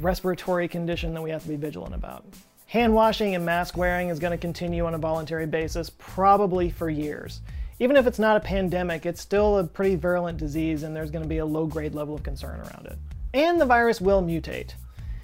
respiratory 0.00 0.68
condition 0.68 1.12
that 1.14 1.22
we 1.22 1.30
have 1.30 1.42
to 1.42 1.48
be 1.48 1.56
vigilant 1.56 1.94
about. 1.94 2.24
Hand 2.66 2.94
washing 2.94 3.34
and 3.34 3.44
mask 3.44 3.76
wearing 3.76 4.08
is 4.08 4.18
going 4.18 4.30
to 4.30 4.38
continue 4.38 4.86
on 4.86 4.94
a 4.94 4.98
voluntary 4.98 5.46
basis 5.46 5.90
probably 5.98 6.70
for 6.70 6.88
years. 6.88 7.40
Even 7.78 7.96
if 7.96 8.06
it's 8.06 8.18
not 8.18 8.36
a 8.36 8.40
pandemic, 8.40 9.04
it's 9.04 9.20
still 9.20 9.58
a 9.58 9.64
pretty 9.64 9.96
virulent 9.96 10.38
disease 10.38 10.82
and 10.82 10.94
there's 10.94 11.10
going 11.10 11.24
to 11.24 11.28
be 11.28 11.38
a 11.38 11.46
low 11.46 11.66
grade 11.66 11.94
level 11.94 12.14
of 12.14 12.22
concern 12.22 12.60
around 12.60 12.86
it. 12.86 12.98
And 13.32 13.60
the 13.60 13.66
virus 13.66 14.00
will 14.00 14.22
mutate. 14.22 14.74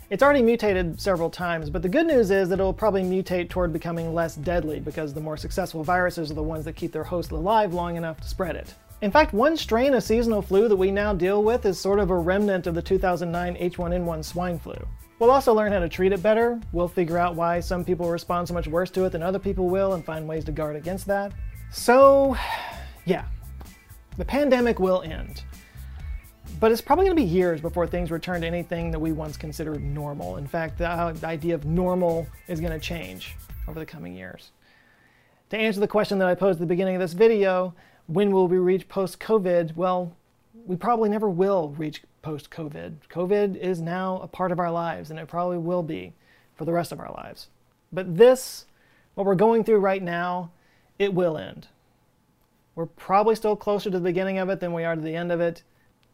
It's 0.09 0.23
already 0.23 0.43
mutated 0.43 1.01
several 1.01 1.29
times, 1.29 1.69
but 1.69 1.83
the 1.83 1.89
good 1.89 2.07
news 2.07 2.31
is 2.31 2.49
that 2.49 2.61
it 2.61 2.63
will 2.63 2.73
probably 2.73 3.03
mutate 3.03 3.49
toward 3.49 3.73
becoming 3.73 4.15
less 4.15 4.37
deadly 4.37 4.79
because 4.79 5.13
the 5.13 5.21
more 5.21 5.37
successful 5.37 5.83
viruses 5.83 6.31
are 6.31 6.35
the 6.35 6.43
ones 6.43 6.65
that 6.67 6.77
keep 6.77 6.93
their 6.93 7.03
host 7.03 7.33
alive 7.33 7.75
long 7.75 7.97
enough 7.97 8.21
to 8.21 8.29
spread 8.29 8.55
it. 8.55 8.73
In 9.03 9.11
fact, 9.11 9.33
one 9.35 9.57
strain 9.57 9.95
of 9.95 10.05
seasonal 10.05 10.41
flu 10.41 10.69
that 10.69 10.77
we 10.77 10.93
now 10.93 11.13
deal 11.13 11.43
with 11.43 11.67
is 11.67 11.81
sort 11.81 11.99
of 11.99 12.11
a 12.11 12.17
remnant 12.17 12.69
of 12.69 12.77
the 12.77 12.83
2009 12.83 13.57
H1N1 13.57 14.25
swine 14.25 14.61
flu. 14.61 14.77
We'll 15.19 15.33
also 15.33 15.53
learn 15.53 15.73
how 15.73 15.81
to 15.81 15.89
treat 15.89 16.13
it 16.13 16.23
better. 16.23 16.61
We'll 16.71 16.87
figure 16.87 17.19
out 17.19 17.35
why 17.35 17.59
some 17.59 17.85
people 17.85 18.09
respond 18.09 18.47
so 18.47 18.55
much 18.55 18.69
worse 18.69 18.91
to 18.91 19.05
it 19.07 19.11
than 19.11 19.25
other 19.25 19.41
people 19.41 19.69
will 19.69 19.95
and 19.95 20.05
find 20.05 20.29
ways 20.29 20.45
to 20.45 20.53
guard 20.53 20.77
against 20.77 21.07
that. 21.07 21.33
So, 21.73 22.37
yeah, 23.05 23.25
the 24.17 24.25
pandemic 24.25 24.79
will 24.79 25.03
end. 25.03 25.43
But 26.59 26.73
it's 26.73 26.81
probably 26.81 27.05
going 27.05 27.17
to 27.17 27.23
be 27.23 27.29
years 27.29 27.61
before 27.61 27.87
things 27.87 28.11
return 28.11 28.41
to 28.41 28.47
anything 28.47 28.91
that 28.91 28.99
we 28.99 29.13
once 29.13 29.37
considered 29.37 29.83
normal. 29.83 30.39
In 30.39 30.47
fact, 30.47 30.79
the 30.79 30.89
uh, 30.89 31.15
idea 31.23 31.55
of 31.55 31.67
normal 31.67 32.27
is 32.49 32.61
going 32.61 32.73
to 32.73 32.79
change 32.79 33.37
over 33.69 33.79
the 33.79 33.85
coming 33.85 34.15
years. 34.15 34.53
To 35.51 35.59
answer 35.59 35.81
the 35.81 35.89
question 35.89 36.19
that 36.19 36.29
I 36.29 36.35
posed 36.35 36.57
at 36.57 36.61
the 36.61 36.67
beginning 36.67 36.97
of 36.97 37.01
this 37.01 37.13
video, 37.13 37.75
when 38.07 38.31
will 38.31 38.49
we 38.49 38.57
reach 38.57 38.89
post 38.89 39.21
COVID? 39.21 39.77
Well, 39.77 40.17
we 40.67 40.77
probably 40.77 41.11
never 41.11 41.29
will 41.29 41.75
reach 41.77 42.03
post 42.23 42.51
COVID. 42.51 42.95
COVID 43.11 43.57
is 43.57 43.83
now 43.83 44.19
a 44.23 44.27
part 44.27 44.51
of 44.51 44.59
our 44.59 44.73
lives, 44.73 45.11
and 45.11 45.21
it 45.21 45.29
probably 45.29 45.59
will 45.59 45.83
be 45.83 46.15
for 46.55 46.65
the 46.65 46.73
rest 46.73 46.91
of 46.91 47.01
our 47.01 47.13
lives. 47.13 47.49
But 47.93 48.17
this, 48.17 48.65
what 49.15 49.27
we're 49.27 49.35
going 49.35 49.63
through 49.63 49.81
right 49.81 50.03
now, 50.03 50.53
it 50.99 51.13
will 51.13 51.37
end. 51.37 51.69
We're 52.75 52.87
probably 52.87 53.35
still 53.35 53.57
closer 53.57 53.91
to 53.91 53.99
the 53.99 54.05
beginning 54.05 54.39
of 54.39 54.49
it 54.49 54.61
than 54.61 54.73
we 54.73 54.85
are 54.85 54.95
to 54.95 55.03
the 55.03 55.15
end 55.15 55.31
of 55.31 55.41
it 55.41 55.63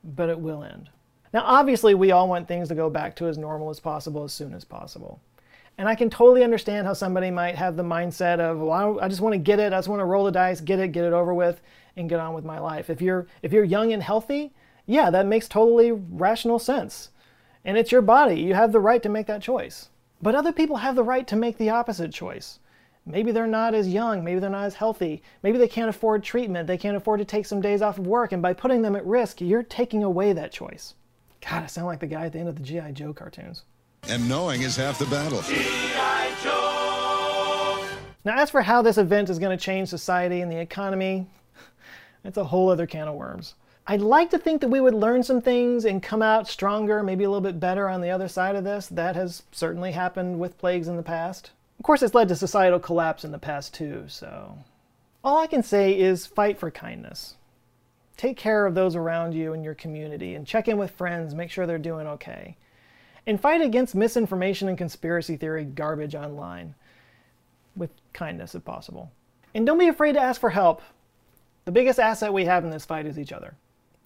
but 0.04 0.28
it 0.28 0.38
will 0.38 0.62
end. 0.62 0.90
Now, 1.32 1.42
obviously, 1.44 1.94
we 1.94 2.12
all 2.12 2.28
want 2.28 2.46
things 2.46 2.68
to 2.68 2.74
go 2.74 2.90
back 2.90 3.16
to 3.16 3.26
as 3.26 3.38
normal 3.38 3.70
as 3.70 3.80
possible 3.80 4.24
as 4.24 4.32
soon 4.32 4.54
as 4.54 4.64
possible. 4.64 5.20
And 5.78 5.88
I 5.88 5.94
can 5.94 6.10
totally 6.10 6.44
understand 6.44 6.86
how 6.86 6.92
somebody 6.92 7.30
might 7.30 7.56
have 7.56 7.76
the 7.76 7.82
mindset 7.82 8.38
of, 8.38 8.58
well, 8.58 9.00
I 9.00 9.08
just 9.08 9.22
want 9.22 9.32
to 9.32 9.38
get 9.38 9.58
it, 9.58 9.72
I 9.72 9.78
just 9.78 9.88
want 9.88 10.00
to 10.00 10.04
roll 10.04 10.24
the 10.24 10.30
dice, 10.30 10.60
get 10.60 10.78
it, 10.78 10.92
get 10.92 11.04
it 11.04 11.14
over 11.14 11.32
with, 11.32 11.62
and 11.96 12.08
get 12.08 12.20
on 12.20 12.34
with 12.34 12.44
my 12.44 12.58
life. 12.58 12.90
If 12.90 13.00
you're 13.00 13.26
if 13.42 13.52
you're 13.52 13.64
young 13.64 13.92
and 13.92 14.02
healthy, 14.02 14.52
yeah, 14.86 15.10
that 15.10 15.26
makes 15.26 15.48
totally 15.48 15.92
rational 15.92 16.58
sense. 16.58 17.10
And 17.64 17.78
it's 17.78 17.92
your 17.92 18.02
body. 18.02 18.40
You 18.40 18.54
have 18.54 18.72
the 18.72 18.80
right 18.80 19.02
to 19.02 19.08
make 19.08 19.26
that 19.28 19.42
choice. 19.42 19.88
But 20.20 20.34
other 20.34 20.52
people 20.52 20.76
have 20.76 20.94
the 20.94 21.04
right 21.04 21.26
to 21.28 21.36
make 21.36 21.58
the 21.58 21.70
opposite 21.70 22.12
choice. 22.12 22.58
Maybe 23.04 23.32
they're 23.32 23.46
not 23.46 23.74
as 23.74 23.88
young, 23.88 24.22
maybe 24.22 24.38
they're 24.38 24.48
not 24.48 24.64
as 24.64 24.74
healthy, 24.74 25.22
maybe 25.42 25.58
they 25.58 25.68
can't 25.68 25.88
afford 25.88 26.22
treatment, 26.22 26.68
they 26.68 26.78
can't 26.78 26.96
afford 26.96 27.18
to 27.18 27.24
take 27.24 27.46
some 27.46 27.60
days 27.60 27.82
off 27.82 27.98
of 27.98 28.06
work, 28.06 28.30
and 28.30 28.40
by 28.40 28.52
putting 28.52 28.82
them 28.82 28.94
at 28.94 29.04
risk, 29.04 29.40
you're 29.40 29.64
taking 29.64 30.04
away 30.04 30.32
that 30.32 30.52
choice. 30.52 30.94
God, 31.40 31.64
I 31.64 31.66
sound 31.66 31.88
like 31.88 31.98
the 31.98 32.06
guy 32.06 32.26
at 32.26 32.32
the 32.32 32.38
end 32.38 32.48
of 32.48 32.54
the 32.54 32.62
G.I. 32.62 32.92
Joe 32.92 33.12
cartoons. 33.12 33.64
And 34.08 34.28
knowing 34.28 34.62
is 34.62 34.76
half 34.76 34.98
the 34.98 35.06
battle. 35.06 35.42
G.I. 35.42 36.32
Joe! 36.44 37.84
Now, 38.24 38.38
as 38.38 38.50
for 38.50 38.62
how 38.62 38.82
this 38.82 38.98
event 38.98 39.30
is 39.30 39.40
going 39.40 39.56
to 39.56 39.62
change 39.62 39.88
society 39.88 40.40
and 40.40 40.50
the 40.50 40.60
economy, 40.60 41.26
it's 42.24 42.36
a 42.36 42.44
whole 42.44 42.70
other 42.70 42.86
can 42.86 43.08
of 43.08 43.16
worms. 43.16 43.54
I'd 43.84 44.00
like 44.00 44.30
to 44.30 44.38
think 44.38 44.60
that 44.60 44.68
we 44.68 44.80
would 44.80 44.94
learn 44.94 45.24
some 45.24 45.40
things 45.42 45.84
and 45.84 46.00
come 46.00 46.22
out 46.22 46.46
stronger, 46.46 47.02
maybe 47.02 47.24
a 47.24 47.28
little 47.28 47.40
bit 47.40 47.58
better 47.58 47.88
on 47.88 48.00
the 48.00 48.10
other 48.10 48.28
side 48.28 48.54
of 48.54 48.62
this. 48.62 48.86
That 48.86 49.16
has 49.16 49.42
certainly 49.50 49.90
happened 49.90 50.38
with 50.38 50.58
plagues 50.58 50.86
in 50.86 50.96
the 50.96 51.02
past. 51.02 51.50
Of 51.82 51.86
course, 51.86 52.02
it's 52.04 52.14
led 52.14 52.28
to 52.28 52.36
societal 52.36 52.78
collapse 52.78 53.24
in 53.24 53.32
the 53.32 53.40
past 53.40 53.74
too, 53.74 54.04
so. 54.06 54.56
All 55.24 55.38
I 55.38 55.48
can 55.48 55.64
say 55.64 55.98
is 55.98 56.28
fight 56.28 56.56
for 56.56 56.70
kindness. 56.70 57.34
Take 58.16 58.36
care 58.36 58.66
of 58.66 58.76
those 58.76 58.94
around 58.94 59.34
you 59.34 59.52
and 59.52 59.64
your 59.64 59.74
community 59.74 60.36
and 60.36 60.46
check 60.46 60.68
in 60.68 60.78
with 60.78 60.92
friends, 60.92 61.34
make 61.34 61.50
sure 61.50 61.66
they're 61.66 61.78
doing 61.78 62.06
okay. 62.06 62.56
And 63.26 63.40
fight 63.40 63.62
against 63.62 63.96
misinformation 63.96 64.68
and 64.68 64.78
conspiracy 64.78 65.36
theory 65.36 65.64
garbage 65.64 66.14
online 66.14 66.76
with 67.74 67.90
kindness 68.12 68.54
if 68.54 68.64
possible. 68.64 69.10
And 69.52 69.66
don't 69.66 69.76
be 69.76 69.88
afraid 69.88 70.12
to 70.12 70.22
ask 70.22 70.40
for 70.40 70.50
help. 70.50 70.82
The 71.64 71.72
biggest 71.72 71.98
asset 71.98 72.32
we 72.32 72.44
have 72.44 72.62
in 72.62 72.70
this 72.70 72.84
fight 72.84 73.06
is 73.06 73.18
each 73.18 73.32
other. 73.32 73.56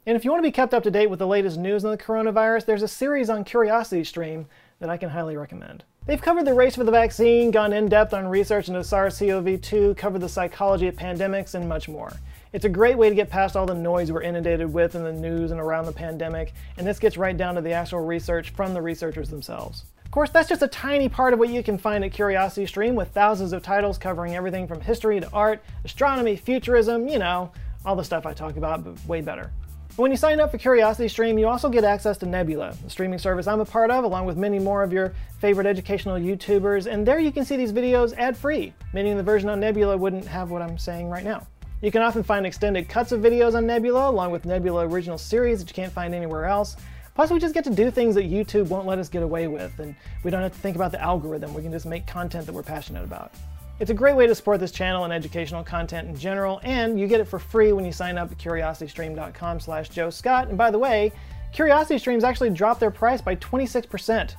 And 0.07 0.17
if 0.17 0.25
you 0.25 0.31
want 0.31 0.43
to 0.43 0.49
be 0.49 0.51
kept 0.51 0.73
up 0.73 0.85
to 0.85 0.91
date 0.91 1.11
with 1.11 1.19
the 1.19 1.27
latest 1.27 1.59
news 1.59 1.85
on 1.85 1.91
the 1.91 1.99
coronavirus, 1.99 2.65
there's 2.65 2.81
a 2.81 2.89
series 2.89 3.29
on 3.29 3.45
Curiosity 3.45 4.03
Stream 4.03 4.47
that 4.79 4.89
I 4.89 4.97
can 4.97 5.11
highly 5.11 5.37
recommend. 5.37 5.85
They've 6.07 6.23
covered 6.23 6.45
the 6.45 6.55
race 6.55 6.77
for 6.77 6.85
the 6.85 6.93
vaccine, 6.93 7.51
gone 7.51 7.73
in 7.73 7.89
depth 7.89 8.15
on 8.15 8.29
research 8.29 8.69
into 8.69 8.85
SARS 8.85 9.19
CoV 9.19 9.61
2, 9.61 9.97
covered 9.97 10.21
the 10.21 10.29
psychology 10.29 10.87
of 10.87 10.95
pandemics, 10.95 11.57
and 11.57 11.69
much 11.69 11.89
more. 11.89 12.13
It's 12.53 12.65
a 12.65 12.69
great 12.69 12.97
way 12.97 13.09
to 13.09 13.15
get 13.17 13.29
past 13.29 13.57
all 13.57 13.67
the 13.67 13.75
noise 13.75 14.13
we're 14.13 14.23
inundated 14.23 14.73
with 14.73 14.95
in 14.95 15.03
the 15.03 15.13
news 15.13 15.51
and 15.51 15.59
around 15.59 15.87
the 15.87 15.93
pandemic, 15.93 16.55
and 16.79 16.87
this 16.87 17.01
gets 17.01 17.17
right 17.17 17.37
down 17.37 17.57
to 17.57 17.61
the 17.61 17.73
actual 17.73 18.07
research 18.07 18.51
from 18.51 18.73
the 18.73 18.81
researchers 18.81 19.31
themselves. 19.31 19.83
Of 20.05 20.13
course, 20.13 20.31
that's 20.31 20.49
just 20.49 20.63
a 20.63 20.69
tiny 20.69 21.09
part 21.09 21.33
of 21.33 21.41
what 21.41 21.49
you 21.49 21.65
can 21.65 21.77
find 21.77 22.05
at 22.05 22.13
CuriosityStream 22.13 22.95
with 22.95 23.09
thousands 23.09 23.53
of 23.53 23.65
titles 23.65 23.99
covering 23.99 24.37
everything 24.37 24.69
from 24.69 24.81
history 24.81 25.19
to 25.19 25.29
art, 25.33 25.61
astronomy, 25.85 26.37
futurism, 26.37 27.09
you 27.09 27.19
know, 27.19 27.51
all 27.85 27.97
the 27.97 28.05
stuff 28.05 28.27
I 28.27 28.33
talk 28.33 28.57
about, 28.57 28.85
but 28.85 29.05
way 29.09 29.23
better. 29.23 29.51
When 29.97 30.11
you 30.11 30.19
sign 30.19 30.41
up 30.41 30.51
for 30.51 30.59
CuriosityStream, 30.59 31.41
you 31.41 31.49
also 31.49 31.71
get 31.71 31.83
access 31.83 32.19
to 32.19 32.27
Nebula, 32.27 32.77
the 32.85 32.91
streaming 32.91 33.19
service 33.19 33.47
I'm 33.47 33.61
a 33.61 33.65
part 33.65 33.91
of, 33.91 34.05
along 34.05 34.27
with 34.27 34.37
many 34.37 34.59
more 34.59 34.83
of 34.83 34.93
your 34.93 35.15
favorite 35.39 35.67
educational 35.67 36.19
YouTubers, 36.19 36.85
and 36.85 37.07
there 37.07 37.19
you 37.19 37.33
can 37.33 37.47
see 37.47 37.57
these 37.57 37.73
videos 37.73 38.15
ad-free, 38.19 38.75
meaning 38.93 39.17
the 39.17 39.23
version 39.23 39.49
on 39.49 39.59
Nebula 39.59 39.97
wouldn't 39.97 40.27
have 40.27 40.51
what 40.51 40.61
I'm 40.61 40.77
saying 40.77 41.09
right 41.09 41.25
now. 41.25 41.47
You 41.81 41.91
can 41.91 42.03
often 42.03 42.23
find 42.23 42.45
extended 42.45 42.91
cuts 42.91 43.11
of 43.13 43.23
videos 43.23 43.55
on 43.55 43.67
Nebula, 43.67 44.11
along 44.11 44.33
with 44.33 44.45
Nebula 44.45 44.87
original 44.87 45.17
series 45.17 45.61
that 45.61 45.71
you 45.71 45.75
can't 45.75 45.93
find 45.93 46.15
anywhere 46.15 46.45
else. 46.45 46.77
Plus, 47.15 47.31
we 47.31 47.39
just 47.39 47.55
get 47.55 47.65
to 47.65 47.71
do 47.71 47.91
things 47.91 48.15
that 48.17 48.31
YouTube 48.31 48.69
won't 48.69 48.87
let 48.87 48.99
us 48.99 49.09
get 49.09 49.23
away 49.23 49.49
with, 49.49 49.79
and 49.79 49.97
we 50.25 50.31
don't 50.31 50.43
have 50.43 50.53
to 50.53 50.59
think 50.59 50.77
about 50.77 50.93
the 50.93 51.01
algorithm. 51.01 51.55
We 51.55 51.63
can 51.63 51.73
just 51.73 51.87
make 51.87 52.07
content 52.07 52.45
that 52.45 52.53
we're 52.53 52.63
passionate 52.63 53.05
about. 53.05 53.33
It's 53.79 53.91
a 53.91 53.95
great 53.95 54.17
way 54.17 54.27
to 54.27 54.35
support 54.35 54.59
this 54.59 54.73
channel 54.73 55.05
and 55.05 55.13
educational 55.13 55.63
content 55.63 56.09
in 56.09 56.17
general, 56.17 56.61
and 56.63 56.99
you 56.99 57.07
get 57.07 57.21
it 57.21 57.27
for 57.27 57.39
free 57.39 57.73
when 57.73 57.85
you 57.85 57.93
sign 57.93 58.17
up 58.17 58.33
at 58.33 58.39
curiositystream.com 58.39 59.61
slash 59.61 59.91
Joe 59.91 60.09
Scott. 60.09 60.49
And 60.49 60.57
by 60.57 60.71
the 60.71 60.79
way, 60.79 61.13
CuriosityStream's 61.53 62.25
actually 62.25 62.51
dropped 62.51 62.81
their 62.81 62.91
price 62.91 63.21
by 63.21 63.37
26%. 63.37 64.35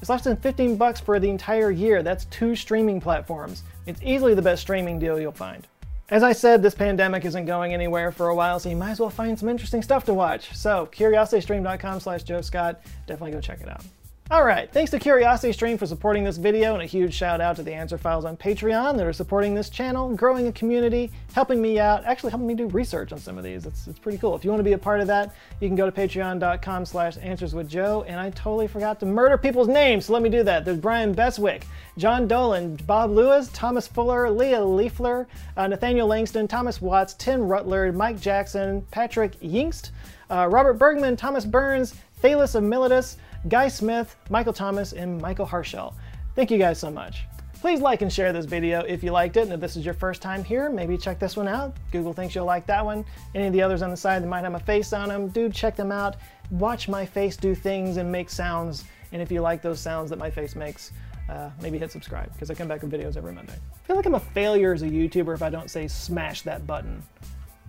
It's 0.00 0.10
less 0.10 0.24
than 0.24 0.36
15 0.36 0.76
bucks 0.76 0.98
for 0.98 1.20
the 1.20 1.30
entire 1.30 1.70
year. 1.70 2.02
That's 2.02 2.24
two 2.26 2.56
streaming 2.56 3.00
platforms. 3.00 3.62
It's 3.86 4.00
easily 4.02 4.34
the 4.34 4.42
best 4.42 4.62
streaming 4.62 4.98
deal 4.98 5.20
you'll 5.20 5.32
find. 5.32 5.68
As 6.08 6.24
I 6.24 6.32
said, 6.32 6.60
this 6.60 6.74
pandemic 6.74 7.24
isn't 7.24 7.44
going 7.44 7.72
anywhere 7.72 8.10
for 8.10 8.28
a 8.28 8.34
while, 8.34 8.58
so 8.58 8.68
you 8.68 8.76
might 8.76 8.90
as 8.90 9.00
well 9.00 9.10
find 9.10 9.38
some 9.38 9.48
interesting 9.48 9.82
stuff 9.82 10.04
to 10.06 10.14
watch. 10.14 10.52
So, 10.56 10.88
curiositystream.com 10.90 12.00
slash 12.00 12.24
Joe 12.24 12.40
Scott, 12.40 12.80
definitely 13.06 13.32
go 13.32 13.40
check 13.40 13.60
it 13.60 13.68
out. 13.68 13.84
Alright, 14.30 14.72
thanks 14.72 14.92
to 14.92 14.98
CuriosityStream 15.00 15.76
for 15.76 15.86
supporting 15.86 16.22
this 16.22 16.36
video, 16.36 16.74
and 16.74 16.84
a 16.84 16.86
huge 16.86 17.12
shout 17.12 17.40
out 17.40 17.56
to 17.56 17.64
the 17.64 17.74
Answer 17.74 17.98
Files 17.98 18.24
on 18.24 18.36
Patreon 18.36 18.96
that 18.96 19.04
are 19.04 19.12
supporting 19.12 19.56
this 19.56 19.68
channel, 19.68 20.14
growing 20.14 20.46
a 20.46 20.52
community, 20.52 21.10
helping 21.32 21.60
me 21.60 21.80
out, 21.80 22.04
actually 22.04 22.30
helping 22.30 22.46
me 22.46 22.54
do 22.54 22.68
research 22.68 23.10
on 23.10 23.18
some 23.18 23.38
of 23.38 23.42
these. 23.42 23.66
It's, 23.66 23.88
it's 23.88 23.98
pretty 23.98 24.18
cool. 24.18 24.36
If 24.36 24.44
you 24.44 24.50
want 24.50 24.60
to 24.60 24.64
be 24.64 24.74
a 24.74 24.78
part 24.78 25.00
of 25.00 25.08
that, 25.08 25.34
you 25.58 25.68
can 25.68 25.74
go 25.74 25.84
to 25.84 25.90
patreon.com 25.90 26.84
slash 26.84 27.16
answerswithjoe, 27.16 28.04
and 28.06 28.20
I 28.20 28.30
totally 28.30 28.68
forgot 28.68 29.00
to 29.00 29.06
murder 29.06 29.36
people's 29.36 29.66
names, 29.66 30.04
so 30.04 30.12
let 30.12 30.22
me 30.22 30.28
do 30.28 30.44
that. 30.44 30.64
There's 30.64 30.78
Brian 30.78 31.12
Beswick, 31.12 31.66
John 31.98 32.28
Dolan, 32.28 32.76
Bob 32.86 33.10
Lewis, 33.10 33.50
Thomas 33.52 33.88
Fuller, 33.88 34.30
Leah 34.30 34.60
Leifler, 34.60 35.26
uh, 35.56 35.66
Nathaniel 35.66 36.06
Langston, 36.06 36.46
Thomas 36.46 36.80
Watts, 36.80 37.14
Tim 37.14 37.48
Rutler, 37.48 37.90
Mike 37.92 38.20
Jackson, 38.20 38.86
Patrick 38.92 39.32
Yingst, 39.40 39.90
uh, 40.30 40.46
Robert 40.48 40.74
Bergman, 40.74 41.16
Thomas 41.16 41.44
Burns, 41.44 41.96
Thales 42.20 42.54
of 42.54 42.62
Miletus, 42.62 43.16
Guy 43.48 43.68
Smith, 43.68 44.16
Michael 44.28 44.52
Thomas, 44.52 44.92
and 44.92 45.20
Michael 45.20 45.46
Harshell. 45.46 45.94
Thank 46.34 46.50
you 46.50 46.58
guys 46.58 46.78
so 46.78 46.90
much. 46.90 47.24
Please 47.60 47.80
like 47.80 48.00
and 48.00 48.12
share 48.12 48.32
this 48.32 48.46
video 48.46 48.80
if 48.80 49.02
you 49.02 49.10
liked 49.12 49.36
it, 49.36 49.42
and 49.42 49.52
if 49.52 49.60
this 49.60 49.76
is 49.76 49.84
your 49.84 49.94
first 49.94 50.22
time 50.22 50.42
here, 50.42 50.70
maybe 50.70 50.96
check 50.96 51.18
this 51.18 51.36
one 51.36 51.48
out. 51.48 51.76
Google 51.92 52.12
thinks 52.12 52.34
you'll 52.34 52.46
like 52.46 52.66
that 52.66 52.84
one. 52.84 53.04
Any 53.34 53.46
of 53.46 53.52
the 53.52 53.60
others 53.60 53.82
on 53.82 53.90
the 53.90 53.96
side 53.96 54.22
that 54.22 54.28
might 54.28 54.44
have 54.44 54.54
a 54.54 54.60
face 54.60 54.92
on 54.92 55.08
them, 55.08 55.28
do 55.28 55.50
check 55.50 55.76
them 55.76 55.92
out. 55.92 56.16
Watch 56.50 56.88
my 56.88 57.04
face 57.04 57.36
do 57.36 57.54
things 57.54 57.98
and 57.98 58.10
make 58.10 58.30
sounds, 58.30 58.84
and 59.12 59.20
if 59.20 59.30
you 59.30 59.40
like 59.40 59.60
those 59.60 59.78
sounds 59.78 60.08
that 60.10 60.18
my 60.18 60.30
face 60.30 60.56
makes, 60.56 60.92
uh, 61.28 61.50
maybe 61.60 61.78
hit 61.78 61.92
subscribe, 61.92 62.32
because 62.32 62.50
I 62.50 62.54
come 62.54 62.66
back 62.68 62.82
with 62.82 62.90
videos 62.90 63.16
every 63.16 63.32
Monday. 63.32 63.54
I 63.54 63.86
feel 63.86 63.96
like 63.96 64.06
I'm 64.06 64.14
a 64.14 64.20
failure 64.20 64.72
as 64.72 64.82
a 64.82 64.88
YouTuber 64.88 65.34
if 65.34 65.42
I 65.42 65.50
don't 65.50 65.70
say 65.70 65.86
smash 65.86 66.42
that 66.42 66.66
button. 66.66 67.02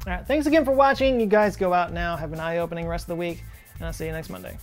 All 0.08 0.14
right, 0.14 0.26
thanks 0.26 0.48
again 0.48 0.64
for 0.64 0.72
watching. 0.72 1.20
You 1.20 1.28
guys 1.28 1.58
go 1.58 1.74
out 1.74 1.92
now, 1.92 2.16
have 2.16 2.32
an 2.32 2.40
eye-opening 2.40 2.88
rest 2.88 3.04
of 3.04 3.10
the 3.10 3.16
week, 3.16 3.44
and 3.76 3.86
I'll 3.86 3.94
see 3.94 4.06
you 4.06 4.14
next 4.14 4.30
Monday. 4.30 4.58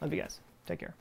Love 0.00 0.12
you 0.12 0.20
guys. 0.20 0.40
Take 0.66 0.80
care. 0.80 0.94